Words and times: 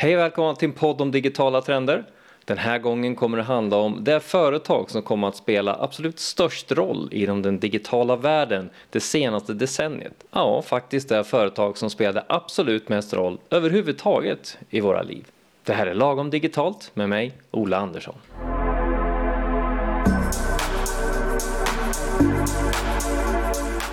Hej 0.00 0.14
och 0.16 0.20
välkomna 0.22 0.54
till 0.54 0.68
en 0.68 0.74
podd 0.74 1.00
om 1.00 1.10
digitala 1.10 1.60
trender. 1.60 2.04
Den 2.44 2.58
här 2.58 2.78
gången 2.78 3.16
kommer 3.16 3.36
det 3.36 3.42
handla 3.42 3.76
om 3.76 4.04
det 4.04 4.20
företag 4.20 4.90
som 4.90 5.02
kommer 5.02 5.28
att 5.28 5.36
spela 5.36 5.76
absolut 5.80 6.18
störst 6.18 6.72
roll 6.72 7.08
inom 7.12 7.42
den 7.42 7.58
digitala 7.58 8.16
världen 8.16 8.70
det 8.90 9.00
senaste 9.00 9.54
decenniet. 9.54 10.24
Ja, 10.30 10.62
faktiskt 10.62 11.08
det 11.08 11.24
företag 11.24 11.78
som 11.78 11.90
spelade 11.90 12.24
absolut 12.28 12.88
mest 12.88 13.14
roll 13.14 13.38
överhuvudtaget 13.50 14.58
i 14.70 14.80
våra 14.80 15.02
liv. 15.02 15.26
Det 15.64 15.72
här 15.72 15.86
är 15.86 15.94
Lagom 15.94 16.30
Digitalt 16.30 16.90
med 16.94 17.08
mig, 17.08 17.32
Ola 17.50 17.76
Andersson. 17.76 18.14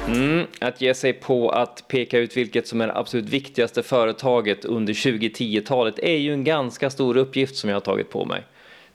Mm, 0.07 0.47
att 0.59 0.81
ge 0.81 0.93
sig 0.93 1.13
på 1.13 1.49
att 1.49 1.87
peka 1.87 2.17
ut 2.19 2.37
vilket 2.37 2.67
som 2.67 2.81
är 2.81 2.87
det 2.87 2.95
absolut 2.95 3.29
viktigaste 3.29 3.83
företaget 3.83 4.65
under 4.65 4.93
2010-talet 4.93 5.99
är 5.99 6.17
ju 6.17 6.33
en 6.33 6.43
ganska 6.43 6.89
stor 6.89 7.17
uppgift 7.17 7.55
som 7.55 7.69
jag 7.69 7.75
har 7.75 7.81
tagit 7.81 8.09
på 8.09 8.25
mig. 8.25 8.43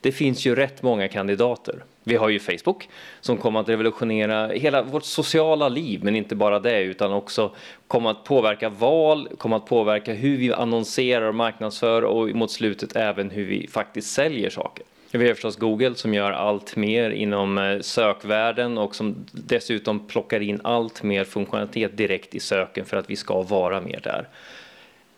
Det 0.00 0.12
finns 0.12 0.46
ju 0.46 0.54
rätt 0.54 0.82
många 0.82 1.08
kandidater. 1.08 1.84
Vi 2.04 2.16
har 2.16 2.28
ju 2.28 2.38
Facebook 2.38 2.88
som 3.20 3.36
kommer 3.36 3.60
att 3.60 3.68
revolutionera 3.68 4.48
hela 4.48 4.82
vårt 4.82 5.04
sociala 5.04 5.68
liv, 5.68 6.00
men 6.04 6.16
inte 6.16 6.34
bara 6.34 6.60
det 6.60 6.82
utan 6.82 7.12
också 7.12 7.54
kommer 7.88 8.10
att 8.10 8.24
påverka 8.24 8.68
val, 8.68 9.28
kommer 9.38 9.56
att 9.56 9.66
påverka 9.66 10.12
hur 10.12 10.36
vi 10.36 10.52
annonserar 10.52 11.28
och 11.28 11.34
marknadsför 11.34 12.02
och 12.02 12.28
mot 12.28 12.50
slutet 12.50 12.96
även 12.96 13.30
hur 13.30 13.44
vi 13.46 13.68
faktiskt 13.68 14.12
säljer 14.12 14.50
saker. 14.50 14.84
Vi 15.14 15.26
har 15.26 15.34
förstås 15.34 15.56
Google 15.56 15.94
som 15.94 16.14
gör 16.14 16.32
allt 16.32 16.76
mer 16.76 17.10
inom 17.10 17.58
eh, 17.58 17.80
sökvärlden 17.80 18.78
och 18.78 18.94
som 18.94 19.26
dessutom 19.32 20.06
plockar 20.06 20.40
in 20.40 20.60
allt 20.64 21.02
mer 21.02 21.24
funktionalitet 21.24 21.96
direkt 21.96 22.34
i 22.34 22.40
söken 22.40 22.84
för 22.84 22.96
att 22.96 23.10
vi 23.10 23.16
ska 23.16 23.42
vara 23.42 23.80
mer 23.80 24.00
där. 24.02 24.28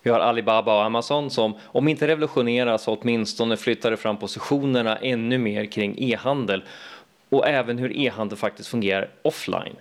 Vi 0.03 0.11
har 0.11 0.21
Alibaba 0.21 0.75
och 0.77 0.85
Amazon 0.85 1.31
som 1.31 1.55
om 1.65 1.89
inte 1.89 2.09
revolutionerar 2.09 2.79
så 2.79 2.95
åtminstone 2.95 3.57
flyttade 3.57 3.97
fram 3.97 4.17
positionerna 4.17 4.97
ännu 4.97 5.39
mer 5.39 5.65
kring 5.65 5.95
e-handel 5.99 6.63
och 7.29 7.49
även 7.49 7.79
hur 7.79 7.97
e-handel 7.97 8.39
faktiskt 8.39 8.69
fungerar 8.69 9.09
offline. 9.23 9.77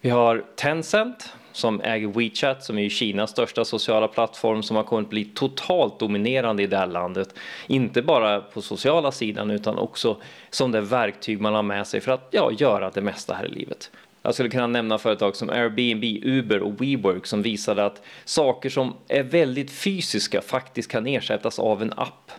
Vi 0.00 0.10
har 0.10 0.44
Tencent 0.56 1.32
som 1.52 1.80
äger 1.80 2.08
WeChat 2.08 2.64
som 2.64 2.78
är 2.78 2.88
Kinas 2.88 3.30
största 3.30 3.64
sociala 3.64 4.08
plattform 4.08 4.62
som 4.62 4.76
har 4.76 4.82
kommit 4.82 5.10
bli 5.10 5.24
totalt 5.24 5.98
dominerande 5.98 6.62
i 6.62 6.66
det 6.66 6.76
här 6.76 6.86
landet. 6.86 7.34
Inte 7.66 8.02
bara 8.02 8.40
på 8.40 8.62
sociala 8.62 9.12
sidan 9.12 9.50
utan 9.50 9.78
också 9.78 10.16
som 10.50 10.72
det 10.72 10.80
verktyg 10.80 11.40
man 11.40 11.54
har 11.54 11.62
med 11.62 11.86
sig 11.86 12.00
för 12.00 12.12
att 12.12 12.28
ja, 12.30 12.50
göra 12.52 12.90
det 12.90 13.00
mesta 13.00 13.34
här 13.34 13.46
i 13.46 13.48
livet. 13.48 13.90
Jag 14.22 14.34
skulle 14.34 14.48
kunna 14.48 14.66
nämna 14.66 14.98
företag 14.98 15.36
som 15.36 15.50
Airbnb, 15.50 16.04
Uber 16.22 16.60
och 16.62 16.80
WeWork 16.80 17.26
som 17.26 17.42
visade 17.42 17.84
att 17.84 18.02
saker 18.24 18.70
som 18.70 18.94
är 19.08 19.22
väldigt 19.22 19.70
fysiska 19.70 20.40
faktiskt 20.40 20.90
kan 20.90 21.06
ersättas 21.06 21.58
av 21.58 21.82
en 21.82 21.92
app. 21.96 22.30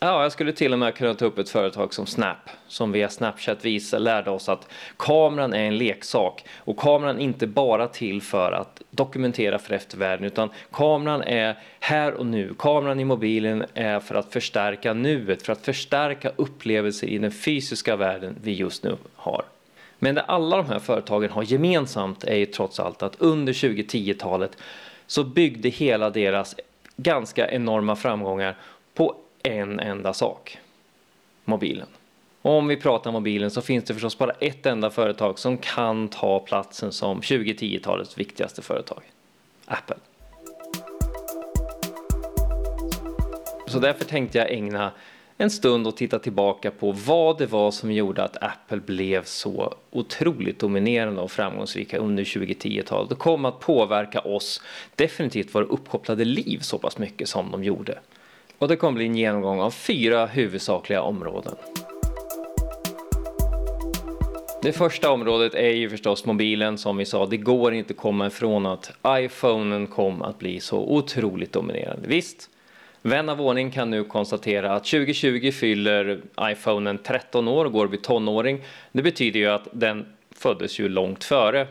Ja, 0.00 0.22
jag 0.22 0.32
skulle 0.32 0.52
till 0.52 0.72
och 0.72 0.78
med 0.78 0.94
kunna 0.94 1.14
ta 1.14 1.24
upp 1.24 1.38
ett 1.38 1.48
företag 1.48 1.94
som 1.94 2.06
Snap 2.06 2.36
som 2.68 2.92
via 2.92 3.08
Snapchat 3.08 3.64
visa, 3.64 3.98
lärde 3.98 4.30
oss 4.30 4.48
att 4.48 4.68
kameran 4.96 5.52
är 5.52 5.64
en 5.64 5.78
leksak 5.78 6.44
och 6.56 6.76
kameran 6.76 7.16
är 7.16 7.20
inte 7.22 7.46
bara 7.46 7.88
till 7.88 8.22
för 8.22 8.52
att 8.52 8.82
dokumentera 8.90 9.58
för 9.58 9.74
eftervärlden 9.74 10.26
utan 10.26 10.50
kameran 10.72 11.22
är 11.22 11.58
här 11.80 12.14
och 12.14 12.26
nu. 12.26 12.54
Kameran 12.58 13.00
i 13.00 13.04
mobilen 13.04 13.64
är 13.74 14.00
för 14.00 14.14
att 14.14 14.32
förstärka 14.32 14.94
nuet, 14.94 15.42
för 15.42 15.52
att 15.52 15.64
förstärka 15.64 16.32
upplevelser 16.36 17.06
i 17.06 17.18
den 17.18 17.32
fysiska 17.32 17.96
världen 17.96 18.36
vi 18.42 18.52
just 18.52 18.84
nu 18.84 18.96
har. 19.14 19.44
Men 19.98 20.14
det 20.14 20.22
alla 20.22 20.56
de 20.56 20.66
här 20.66 20.78
företagen 20.78 21.30
har 21.30 21.42
gemensamt 21.42 22.24
är 22.24 22.36
ju 22.36 22.46
trots 22.46 22.80
allt 22.80 23.02
att 23.02 23.16
under 23.18 23.52
2010-talet 23.52 24.56
så 25.06 25.24
byggde 25.24 25.68
hela 25.68 26.10
deras 26.10 26.56
ganska 26.96 27.50
enorma 27.50 27.96
framgångar 27.96 28.56
på 28.94 29.16
en 29.42 29.80
enda 29.80 30.12
sak. 30.12 30.58
Mobilen. 31.44 31.88
Och 32.42 32.52
om 32.52 32.68
vi 32.68 32.76
pratar 32.76 33.12
mobilen 33.12 33.50
så 33.50 33.62
finns 33.62 33.84
det 33.84 33.94
förstås 33.94 34.18
bara 34.18 34.30
ett 34.30 34.66
enda 34.66 34.90
företag 34.90 35.38
som 35.38 35.58
kan 35.58 36.08
ta 36.08 36.40
platsen 36.40 36.92
som 36.92 37.20
2010-talets 37.20 38.18
viktigaste 38.18 38.62
företag. 38.62 39.02
Apple. 39.64 39.96
Så 43.66 43.78
därför 43.78 44.04
tänkte 44.04 44.38
jag 44.38 44.50
ägna 44.50 44.92
en 45.40 45.50
stund 45.50 45.86
och 45.86 45.96
titta 45.96 46.18
tillbaka 46.18 46.70
på 46.70 46.92
vad 46.92 47.38
det 47.38 47.46
var 47.46 47.70
som 47.70 47.92
gjorde 47.92 48.24
att 48.24 48.42
Apple 48.42 48.80
blev 48.80 49.24
så 49.24 49.74
otroligt 49.90 50.58
dominerande 50.58 51.20
och 51.20 51.30
framgångsrika 51.30 51.98
under 51.98 52.24
2010-talet 52.24 53.12
och 53.12 53.18
kom 53.18 53.44
att 53.44 53.60
påverka 53.60 54.20
oss, 54.20 54.62
definitivt 54.94 55.54
våra 55.54 55.64
uppkopplade 55.64 56.24
liv 56.24 56.58
så 56.58 56.78
pass 56.78 56.98
mycket 56.98 57.28
som 57.28 57.50
de 57.50 57.64
gjorde. 57.64 57.98
Och 58.58 58.68
det 58.68 58.76
kommer 58.76 58.96
bli 58.96 59.04
en 59.06 59.16
genomgång 59.16 59.60
av 59.60 59.70
fyra 59.70 60.26
huvudsakliga 60.26 61.02
områden. 61.02 61.54
Det 64.62 64.72
första 64.72 65.10
området 65.10 65.54
är 65.54 65.70
ju 65.70 65.90
förstås 65.90 66.24
mobilen 66.24 66.78
som 66.78 66.96
vi 66.96 67.04
sa. 67.04 67.26
Det 67.26 67.36
går 67.36 67.74
inte 67.74 67.92
att 67.92 67.96
komma 67.96 68.26
ifrån 68.26 68.66
att 68.66 68.92
iPhonen 69.06 69.86
kom 69.86 70.22
att 70.22 70.38
bli 70.38 70.60
så 70.60 70.78
otroligt 70.78 71.52
dominerande. 71.52 72.08
Visst, 72.08 72.50
vän 73.02 73.28
av 73.28 73.40
ordning 73.40 73.70
kan 73.70 73.90
nu 73.90 74.04
konstatera 74.04 74.74
att 74.74 74.84
2020 74.84 75.50
fyller 75.52 76.20
iPhonen 76.40 76.98
13 76.98 77.48
år 77.48 77.64
och 77.64 77.72
går 77.72 77.86
vid 77.86 78.02
tonåring. 78.02 78.64
Det 78.92 79.02
betyder 79.02 79.40
ju 79.40 79.46
att 79.46 79.68
den 79.72 80.06
föddes 80.30 80.80
ju 80.80 80.88
långt 80.88 81.24
före. 81.24 81.66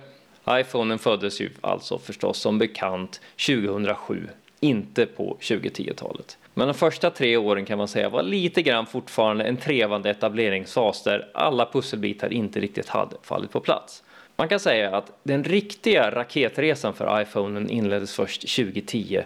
iPhonen 0.50 1.00
föddes 1.00 1.42
ju 1.42 1.50
alltså 1.62 1.98
förstås 1.98 2.40
som 2.40 2.60
bekant 2.60 3.22
2007, 3.48 4.28
inte 4.60 5.06
på 5.06 5.38
2010-talet. 5.42 6.38
Men 6.58 6.68
de 6.68 6.74
första 6.74 7.10
tre 7.10 7.38
åren 7.38 7.66
kan 7.66 7.78
man 7.78 7.88
säga 7.88 8.10
var 8.10 8.24
lite 8.24 8.62
grann 8.62 8.86
fortfarande 8.86 9.44
en 9.44 9.58
trevande 9.58 10.10
etableringsfas 10.10 11.04
där 11.04 11.30
alla 11.34 11.66
pusselbitar 11.66 12.34
inte 12.34 12.60
riktigt 12.60 12.90
hade 12.90 13.16
fallit 13.24 13.52
på 13.52 13.60
plats. 13.60 14.04
Man 14.36 14.48
kan 14.48 14.60
säga 14.60 14.96
att 14.98 15.12
den 15.24 15.44
riktiga 15.44 16.12
raketresan 16.12 16.94
för 16.94 17.22
iPhonen 17.22 17.70
inleddes 17.70 18.16
först 18.16 18.42
2010 18.42 19.22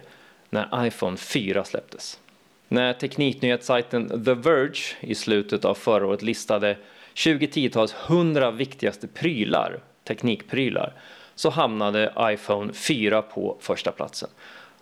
när 0.50 0.86
iPhone 0.86 1.16
4 1.16 1.64
släpptes. 1.64 2.20
När 2.68 2.92
tekniknyhetssajten 2.92 4.24
The 4.24 4.34
Verge 4.34 4.96
i 5.00 5.14
slutet 5.14 5.64
av 5.64 5.74
förra 5.74 6.06
året 6.06 6.22
listade 6.22 6.76
2010-talets 7.14 7.94
100 8.08 8.50
viktigaste 8.50 9.08
prylar, 9.08 9.80
teknikprylar, 10.04 10.92
så 11.34 11.50
hamnade 11.50 12.12
iPhone 12.20 12.72
4 12.72 13.22
på 13.22 13.56
första 13.60 13.92
platsen. 13.92 14.28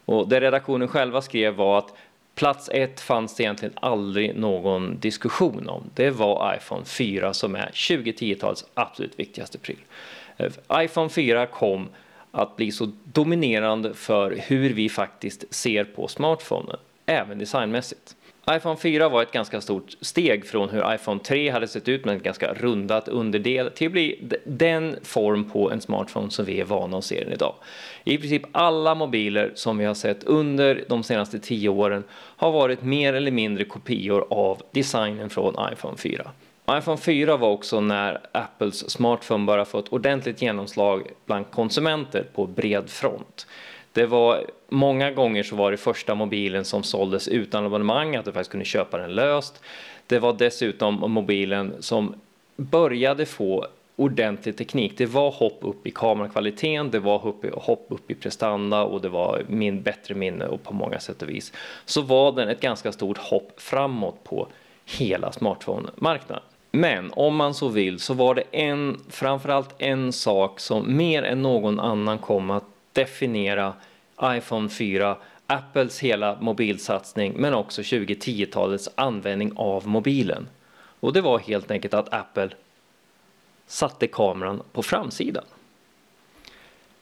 Och 0.04 0.28
det 0.28 0.40
redaktionen 0.40 0.88
själva 0.88 1.22
skrev 1.22 1.54
var 1.54 1.78
att 1.78 1.94
Plats 2.40 2.68
ett 2.72 3.00
fanns 3.00 3.34
det 3.34 3.42
egentligen 3.42 3.74
aldrig 3.80 4.36
någon 4.36 4.98
diskussion 5.00 5.68
om. 5.68 5.90
Det 5.94 6.10
var 6.10 6.54
iPhone 6.56 6.84
4 6.84 7.34
som 7.34 7.54
är 7.54 7.70
2010-talets 7.74 8.64
absolut 8.74 9.18
viktigaste 9.18 9.58
pryl. 9.58 9.78
Eh, 10.36 10.52
iPhone 10.74 11.08
4 11.08 11.46
kom 11.46 11.88
att 12.30 12.56
bli 12.56 12.72
så 12.72 12.92
dominerande 13.04 13.94
för 13.94 14.40
hur 14.46 14.70
vi 14.70 14.88
faktiskt 14.88 15.54
ser 15.54 15.84
på 15.84 16.08
smartphonen, 16.08 16.76
även 17.06 17.38
designmässigt 17.38 18.16
iPhone 18.50 18.76
4 18.76 19.08
var 19.08 19.22
ett 19.22 19.32
ganska 19.32 19.60
stort 19.60 19.96
steg 20.00 20.46
från 20.46 20.68
hur 20.68 20.94
iPhone 20.94 21.20
3 21.20 21.50
hade 21.50 21.68
sett 21.68 21.88
ut 21.88 22.04
med 22.04 22.16
ett 22.16 22.22
ganska 22.22 22.54
rundat 22.54 23.08
underdel 23.08 23.70
till 23.70 23.86
att 23.86 23.92
bli 23.92 24.38
den 24.44 24.96
form 25.02 25.50
på 25.50 25.70
en 25.70 25.80
smartphone 25.80 26.30
som 26.30 26.44
vi 26.44 26.60
är 26.60 26.64
vana 26.64 26.98
att 26.98 27.04
se 27.04 27.24
den 27.24 27.32
idag. 27.32 27.54
I 28.04 28.18
princip 28.18 28.42
alla 28.52 28.94
mobiler 28.94 29.52
som 29.54 29.78
vi 29.78 29.84
har 29.84 29.94
sett 29.94 30.24
under 30.24 30.84
de 30.88 31.02
senaste 31.02 31.38
10 31.38 31.68
åren 31.68 32.04
har 32.12 32.52
varit 32.52 32.82
mer 32.82 33.14
eller 33.14 33.30
mindre 33.30 33.64
kopior 33.64 34.26
av 34.30 34.62
designen 34.70 35.30
från 35.30 35.54
iPhone 35.72 35.96
4. 35.96 36.30
iPhone 36.70 36.98
4 36.98 37.36
var 37.36 37.50
också 37.50 37.80
när 37.80 38.20
Apples 38.32 38.90
smartphone 38.90 39.46
började 39.46 39.70
få 39.70 39.78
ett 39.78 39.88
ordentligt 39.92 40.42
genomslag 40.42 41.02
bland 41.26 41.50
konsumenter 41.50 42.26
på 42.34 42.46
bred 42.46 42.90
front. 42.90 43.46
Det 43.92 44.06
var 44.06 44.44
många 44.68 45.10
gånger 45.10 45.42
så 45.42 45.56
var 45.56 45.70
det 45.70 45.76
första 45.76 46.14
mobilen 46.14 46.64
som 46.64 46.82
såldes 46.82 47.28
utan 47.28 47.66
abonnemang, 47.66 48.16
att 48.16 48.24
du 48.24 48.32
faktiskt 48.32 48.50
kunde 48.50 48.64
köpa 48.64 48.98
den 48.98 49.14
löst. 49.14 49.62
Det 50.06 50.18
var 50.18 50.32
dessutom 50.32 50.94
mobilen 50.94 51.74
som 51.80 52.14
började 52.56 53.26
få 53.26 53.66
ordentlig 54.00 54.56
teknik. 54.56 54.98
Det 54.98 55.06
var 55.06 55.30
hopp 55.30 55.58
upp 55.60 55.86
i 55.86 55.90
kamerakvaliteten, 55.90 56.90
det 56.90 56.98
var 56.98 57.18
hopp, 57.18 57.44
hopp 57.54 57.86
upp 57.88 58.10
i 58.10 58.14
prestanda 58.14 58.82
och 58.82 59.00
det 59.00 59.08
var 59.08 59.42
min 59.48 59.82
bättre 59.82 60.14
minne 60.14 60.46
och 60.46 60.62
på 60.62 60.74
många 60.74 61.00
sätt 61.00 61.22
och 61.22 61.28
vis 61.28 61.52
så 61.84 62.02
var 62.02 62.32
den 62.32 62.48
ett 62.48 62.60
ganska 62.60 62.92
stort 62.92 63.18
hopp 63.18 63.52
framåt 63.56 64.24
på 64.24 64.48
hela 64.84 65.32
smartphone-marknaden. 65.32 66.42
Men 66.72 67.12
om 67.12 67.36
man 67.36 67.54
så 67.54 67.68
vill 67.68 67.98
så 67.98 68.14
var 68.14 68.34
det 68.34 68.42
en, 68.50 69.00
framförallt 69.08 69.74
en 69.78 70.12
sak 70.12 70.60
som 70.60 70.96
mer 70.96 71.22
än 71.22 71.42
någon 71.42 71.80
annan 71.80 72.18
kom 72.18 72.50
att 72.50 72.64
definiera 72.92 73.74
iPhone 74.22 74.68
4, 74.68 75.16
Apples 75.46 76.00
hela 76.00 76.38
mobilsatsning 76.40 77.32
men 77.36 77.54
också 77.54 77.82
2010-talets 77.82 78.88
användning 78.94 79.52
av 79.56 79.88
mobilen. 79.88 80.48
Och 81.00 81.12
det 81.12 81.20
var 81.20 81.38
helt 81.38 81.70
enkelt 81.70 81.94
att 81.94 82.14
Apple 82.14 82.50
satte 83.66 84.06
kameran 84.06 84.62
på 84.72 84.82
framsidan. 84.82 85.44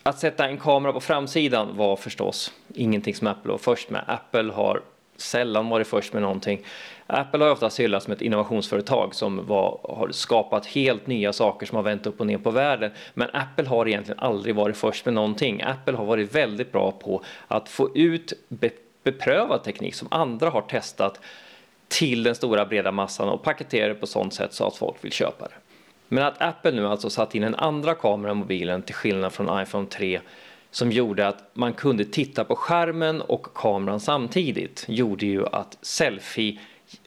Att 0.03 0.19
sätta 0.19 0.49
en 0.49 0.59
kamera 0.59 0.93
på 0.93 1.01
framsidan 1.01 1.77
var 1.77 1.97
förstås 1.97 2.53
ingenting 2.75 3.15
som 3.15 3.27
Apple 3.27 3.51
var 3.51 3.59
först 3.59 3.91
med. 3.91 4.05
Apple 4.07 4.53
har 4.53 4.83
sällan 5.21 5.69
varit 5.69 5.87
först 5.87 6.13
med 6.13 6.23
någonting. 6.23 6.65
Apple 7.07 7.45
har 7.45 7.51
ofta 7.51 7.71
hyllats 7.79 8.05
som 8.05 8.13
ett 8.13 8.23
innovationsföretag 8.23 9.15
som 9.15 9.47
var, 9.47 9.81
har 9.83 10.09
skapat 10.11 10.67
helt 10.67 11.07
nya 11.07 11.33
saker 11.33 11.67
som 11.67 11.77
har 11.77 11.83
vänt 11.83 12.07
upp 12.07 12.21
och 12.21 12.27
ner 12.27 12.39
på 12.39 12.51
världen. 12.51 12.91
Men 13.15 13.29
Apple 13.33 13.69
har 13.69 13.89
egentligen 13.89 14.19
aldrig 14.19 14.55
varit 14.55 14.77
först 14.77 15.05
med 15.05 15.15
någonting. 15.15 15.63
Apple 15.63 15.97
har 15.97 16.05
varit 16.05 16.35
väldigt 16.35 16.73
bra 16.73 16.93
på 16.93 17.23
att 17.49 17.69
få 17.69 17.97
ut 17.97 18.33
be, 18.49 18.71
beprövad 19.03 19.65
teknik 19.65 19.95
som 19.95 20.09
andra 20.11 20.51
har 20.51 20.63
testat 20.63 21.21
till 21.89 22.23
den 22.23 22.35
stora 22.35 22.65
breda 22.65 22.93
massan 22.93 23.29
och 23.29 23.43
paketera 23.43 23.89
det 23.89 23.95
på 23.95 24.07
sånt 24.07 24.35
sätt 24.35 24.53
så 24.53 24.67
att 24.67 24.77
folk 24.77 25.05
vill 25.05 25.13
köpa 25.13 25.45
det. 25.45 25.55
Men 26.09 26.25
att 26.25 26.43
Apple 26.43 26.71
nu 26.71 26.87
alltså 26.87 27.11
satt 27.11 27.35
in 27.35 27.45
en 27.45 27.55
andra 27.55 27.95
kamera 27.95 28.33
i 28.33 28.35
mobilen 28.35 28.83
till 28.83 28.95
skillnad 28.95 29.33
från 29.33 29.63
iPhone 29.63 29.87
3 29.87 30.21
som 30.71 30.93
gjorde 30.93 31.29
att 31.29 31.51
man 31.53 31.73
kunde 31.73 32.05
titta 32.05 32.45
på 32.45 32.57
skärmen 32.57 33.21
och 33.21 33.55
kameran 33.55 34.01
samtidigt 34.01 34.85
gjorde 34.89 35.27
ju 35.27 35.47
att 35.47 35.79
selfie 35.83 36.59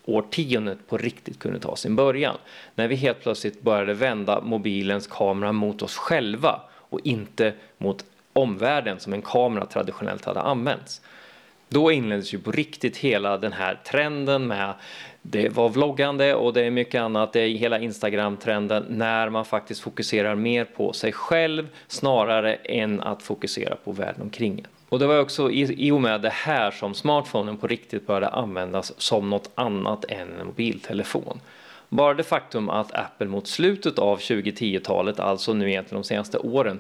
årtiondet 0.05 0.87
på 0.87 0.97
riktigt 0.97 1.39
kunde 1.39 1.59
ta 1.59 1.75
sin 1.75 1.95
början. 1.95 2.37
När 2.75 2.87
vi 2.87 2.95
helt 2.95 3.21
plötsligt 3.21 3.61
började 3.61 3.93
vända 3.93 4.41
mobilens 4.41 5.07
kamera 5.07 5.51
mot 5.51 5.81
oss 5.81 5.97
själva 5.97 6.61
och 6.73 6.99
inte 7.03 7.53
mot 7.77 8.05
omvärlden 8.33 8.99
som 8.99 9.13
en 9.13 9.21
kamera 9.21 9.65
traditionellt 9.65 10.25
hade 10.25 10.41
använts. 10.41 11.01
Då 11.73 11.91
inleddes 11.91 12.33
ju 12.33 12.39
på 12.39 12.51
riktigt 12.51 12.97
hela 12.97 13.38
den 13.38 13.53
här 13.53 13.79
trenden 13.85 14.47
med 14.47 14.73
det 15.21 15.50
var 15.50 15.69
vloggande 15.69 16.35
och 16.35 16.53
det 16.53 16.62
är 16.62 16.71
mycket 16.71 17.01
annat, 17.01 17.33
det 17.33 17.39
är 17.39 17.50
hela 17.50 17.79
Instagram-trenden 17.79 18.85
när 18.89 19.29
man 19.29 19.45
faktiskt 19.45 19.81
fokuserar 19.81 20.35
mer 20.35 20.65
på 20.65 20.94
sig 20.94 21.12
själv 21.12 21.68
snarare 21.88 22.53
än 22.53 23.01
att 23.01 23.23
fokusera 23.23 23.75
på 23.75 23.91
världen 23.91 24.21
omkring 24.21 24.59
en. 24.59 24.68
Och 24.89 25.00
det 25.00 25.07
var 25.07 25.19
också 25.19 25.51
i, 25.51 25.88
i 25.88 25.91
och 25.91 26.01
med 26.01 26.21
det 26.21 26.29
här 26.29 26.71
som 26.71 26.94
smartphonen 26.94 27.57
på 27.57 27.68
riktigt 27.68 28.07
började 28.07 28.27
användas 28.27 29.01
som 29.01 29.29
något 29.29 29.51
annat 29.56 30.06
än 30.09 30.39
en 30.39 30.47
mobiltelefon. 30.47 31.39
Bara 31.89 32.13
det 32.13 32.23
faktum 32.23 32.69
att 32.69 32.95
Apple 32.95 33.27
mot 33.27 33.47
slutet 33.47 34.00
av 34.00 34.19
2010-talet, 34.19 35.19
alltså 35.19 35.53
nu 35.53 35.69
egentligen 35.69 36.01
de 36.01 36.07
senaste 36.07 36.38
åren, 36.38 36.79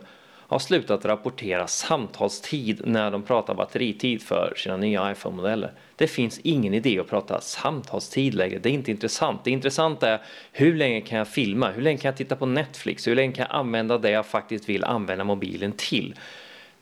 har 0.51 0.59
slutat 0.59 1.05
rapportera 1.05 1.67
samtalstid 1.67 2.81
när 2.85 3.11
de 3.11 3.23
pratar 3.23 3.53
batteritid 3.53 4.21
för 4.21 4.53
sina 4.57 4.77
nya 4.77 5.11
iPhone-modeller. 5.11 5.71
Det 5.95 6.07
finns 6.07 6.39
ingen 6.43 6.73
idé 6.73 6.99
att 6.99 7.09
prata 7.09 7.41
samtalstid 7.41 8.33
längre. 8.33 8.59
Det 8.59 8.69
är 8.69 8.73
inte 8.73 8.91
intressant. 8.91 9.43
Det 9.43 9.51
intressanta 9.51 10.09
är 10.09 10.21
hur 10.51 10.75
länge 10.75 11.01
kan 11.01 11.17
jag 11.17 11.27
filma? 11.27 11.71
Hur 11.71 11.81
länge 11.81 11.97
kan 11.97 12.09
jag 12.09 12.17
titta 12.17 12.35
på 12.35 12.45
Netflix? 12.45 13.07
Hur 13.07 13.15
länge 13.15 13.33
kan 13.33 13.45
jag 13.49 13.59
använda 13.59 13.97
det 13.97 14.09
jag 14.09 14.25
faktiskt 14.25 14.69
vill 14.69 14.83
använda 14.83 15.23
mobilen 15.23 15.71
till? 15.71 16.15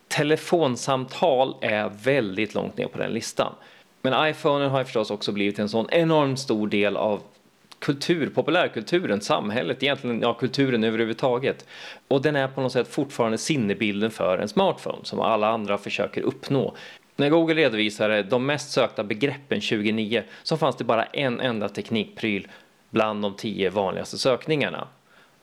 Telefonsamtal 0.07 1.55
är 1.61 1.89
väldigt 2.03 2.55
långt 2.55 2.77
ner 2.77 2.87
på 2.87 2.97
den 2.97 3.11
listan. 3.11 3.53
Men 4.01 4.29
iPhonen 4.29 4.69
har 4.69 4.83
förstås 4.83 5.11
också 5.11 5.31
blivit 5.31 5.59
en 5.59 5.69
sån 5.69 5.87
enormt 5.91 6.39
stor 6.39 6.67
del 6.67 6.97
av 6.97 7.21
kultur, 7.79 8.29
populärkulturen, 8.29 9.21
samhället, 9.21 9.83
egentligen 9.83 10.21
ja, 10.21 10.33
kulturen 10.33 10.83
överhuvudtaget. 10.83 11.65
Och 12.07 12.21
den 12.21 12.35
är 12.35 12.47
på 12.47 12.61
något 12.61 12.71
sätt 12.71 12.87
fortfarande 12.87 13.37
sinnebilden 13.37 14.11
för 14.11 14.37
en 14.37 14.47
smartphone 14.47 14.97
som 15.03 15.19
alla 15.19 15.47
andra 15.47 15.77
försöker 15.77 16.21
uppnå. 16.21 16.75
När 17.15 17.29
Google 17.29 17.55
redovisade 17.55 18.23
de 18.23 18.45
mest 18.45 18.71
sökta 18.71 19.03
begreppen 19.03 19.61
2009 19.61 20.23
så 20.43 20.57
fanns 20.57 20.75
det 20.75 20.83
bara 20.83 21.03
en 21.03 21.39
enda 21.39 21.69
teknikpryl 21.69 22.47
bland 22.89 23.21
de 23.21 23.35
tio 23.35 23.69
vanligaste 23.69 24.17
sökningarna 24.17 24.87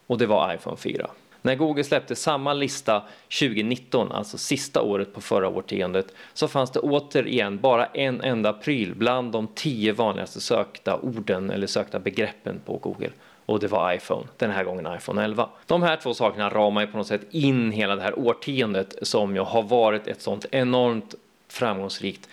och 0.07 0.19
det 0.19 0.27
var 0.27 0.55
iPhone 0.55 0.77
4. 0.77 1.11
När 1.47 1.55
Google 1.55 1.85
släppte 1.85 2.17
samma 2.17 2.53
lista 2.53 3.03
2019, 3.41 4.13
alltså 4.13 4.39
sista 4.39 4.83
året 4.83 5.15
på 5.15 5.21
förra 5.21 5.49
årtiondet, 5.49 6.15
så 6.35 6.49
fanns 6.49 6.71
det 6.71 6.81
återigen 6.81 7.59
bara 7.59 7.87
en 7.87 8.21
enda 8.21 8.53
pryl 8.53 8.95
bland 8.95 9.33
de 9.33 9.47
tio 9.55 9.93
vanligaste 9.93 10.41
sökta 10.41 10.97
orden 10.97 11.51
eller 11.51 11.67
sökta 11.67 11.99
begreppen 11.99 12.61
på 12.65 12.77
Google 12.77 13.11
och 13.47 13.61
det 13.61 13.67
var 13.67 13.93
iPhone, 13.93 14.27
den 14.37 14.51
här 14.51 14.65
gången 14.65 14.97
iPhone 14.97 15.25
11. 15.25 15.49
De 15.67 15.83
här 15.83 15.97
två 15.97 16.15
sakerna 16.15 16.51
ramar 16.51 16.81
ju 16.81 16.87
på 16.87 16.97
något 16.97 17.07
sätt 17.07 17.27
in 17.31 17.73
hela 17.73 17.97
det 17.97 18.03
här 18.03 18.19
årtiondet 18.19 18.95
som 19.03 19.35
ju 19.37 19.41
har 19.41 19.63
varit 19.63 20.07
ett 20.07 20.23
sånt 20.23 20.47
enormt 20.51 21.15
framgångsrikt 21.49 22.29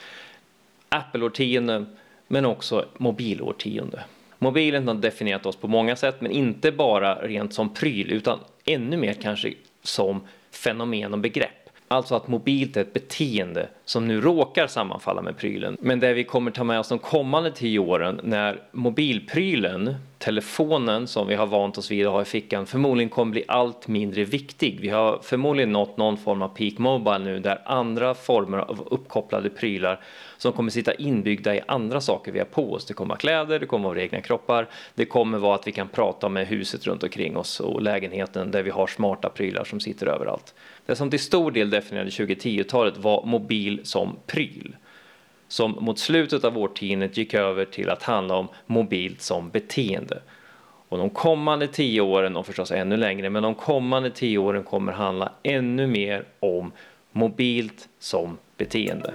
Apple-årtionde 0.89 1.85
men 2.27 2.45
också 2.45 2.85
mobilårtionde. 2.97 4.03
Mobilen 4.37 4.87
har 4.87 4.95
definierat 4.95 5.45
oss 5.45 5.55
på 5.55 5.67
många 5.67 5.95
sätt 5.95 6.21
men 6.21 6.31
inte 6.31 6.71
bara 6.71 7.15
rent 7.15 7.53
som 7.53 7.73
pryl 7.73 8.11
utan 8.11 8.39
ännu 8.65 8.97
mer 8.97 9.13
kanske 9.13 9.53
som 9.83 10.27
fenomen 10.51 11.13
och 11.13 11.19
begrepp. 11.19 11.62
Alltså 11.93 12.15
att 12.15 12.27
mobilt 12.27 12.77
är 12.77 12.81
ett 12.81 12.93
beteende 12.93 13.67
som 13.85 14.07
nu 14.07 14.21
råkar 14.21 14.67
sammanfalla 14.67 15.21
med 15.21 15.37
prylen. 15.37 15.77
Men 15.81 15.99
det 15.99 16.13
vi 16.13 16.23
kommer 16.23 16.51
ta 16.51 16.63
med 16.63 16.79
oss 16.79 16.89
de 16.89 16.99
kommande 16.99 17.51
tio 17.51 17.79
åren 17.79 18.19
när 18.23 18.61
mobilprylen, 18.71 19.95
telefonen 20.17 21.07
som 21.07 21.27
vi 21.27 21.35
har 21.35 21.45
vant 21.45 21.77
oss 21.77 21.91
vid 21.91 22.05
att 22.05 22.13
ha 22.13 22.21
i 22.21 22.25
fickan, 22.25 22.65
förmodligen 22.65 23.09
kommer 23.09 23.31
bli 23.31 23.43
allt 23.47 23.87
mindre 23.87 24.23
viktig. 24.23 24.79
Vi 24.81 24.89
har 24.89 25.19
förmodligen 25.23 25.71
nått 25.71 25.97
någon 25.97 26.17
form 26.17 26.41
av 26.41 26.47
peak 26.47 26.77
mobile 26.77 27.19
nu 27.19 27.39
där 27.39 27.61
andra 27.65 28.13
former 28.13 28.57
av 28.57 28.87
uppkopplade 28.91 29.49
prylar 29.49 29.99
som 30.37 30.53
kommer 30.53 30.71
sitta 30.71 30.93
inbyggda 30.93 31.55
i 31.55 31.61
andra 31.67 32.01
saker 32.01 32.31
vi 32.31 32.39
har 32.39 32.45
på 32.45 32.73
oss. 32.73 32.85
Det 32.85 32.93
kommer 32.93 33.09
vara 33.09 33.19
kläder, 33.19 33.59
det 33.59 33.65
kommer 33.65 33.83
vara 33.83 33.93
våra 33.93 34.03
egna 34.03 34.21
kroppar, 34.21 34.67
det 34.95 35.05
kommer 35.05 35.37
vara 35.37 35.55
att 35.55 35.67
vi 35.67 35.71
kan 35.71 35.87
prata 35.87 36.29
med 36.29 36.47
huset 36.47 36.87
runt 36.87 37.03
omkring 37.03 37.37
oss 37.37 37.59
och 37.59 37.81
lägenheten 37.81 38.51
där 38.51 38.63
vi 38.63 38.69
har 38.69 38.87
smarta 38.87 39.29
prylar 39.29 39.63
som 39.63 39.79
sitter 39.79 40.07
överallt. 40.07 40.53
Det 40.85 40.95
som 40.95 41.09
till 41.09 41.19
stor 41.19 41.51
del 41.51 41.69
definierade 41.69 42.09
2010-talet 42.09 42.97
var 42.97 43.25
mobil 43.25 43.79
som 43.83 44.17
pryl 44.27 44.75
som 45.53 45.77
mot 45.79 45.99
slutet 45.99 46.43
av 46.43 46.57
årtiondet 46.57 47.17
gick 47.17 47.33
över 47.33 47.65
till 47.65 47.89
att 47.89 48.03
handla 48.03 48.35
om 48.35 48.47
mobilt 48.65 49.21
som 49.21 49.49
beteende. 49.49 50.21
Och 50.89 50.97
de 50.97 51.09
kommande 51.09 51.67
tio 51.67 52.01
åren, 52.01 52.35
och 52.35 52.45
förstås 52.45 52.71
ännu 52.71 52.97
längre, 52.97 53.29
men 53.29 53.43
de 53.43 53.55
kommande 53.55 54.09
tio 54.09 54.37
åren 54.37 54.63
kommer 54.63 54.91
handla 54.91 55.31
ännu 55.43 55.87
mer 55.87 56.25
om 56.39 56.71
mobilt 57.11 57.89
som 57.99 58.37
beteende. 58.57 59.13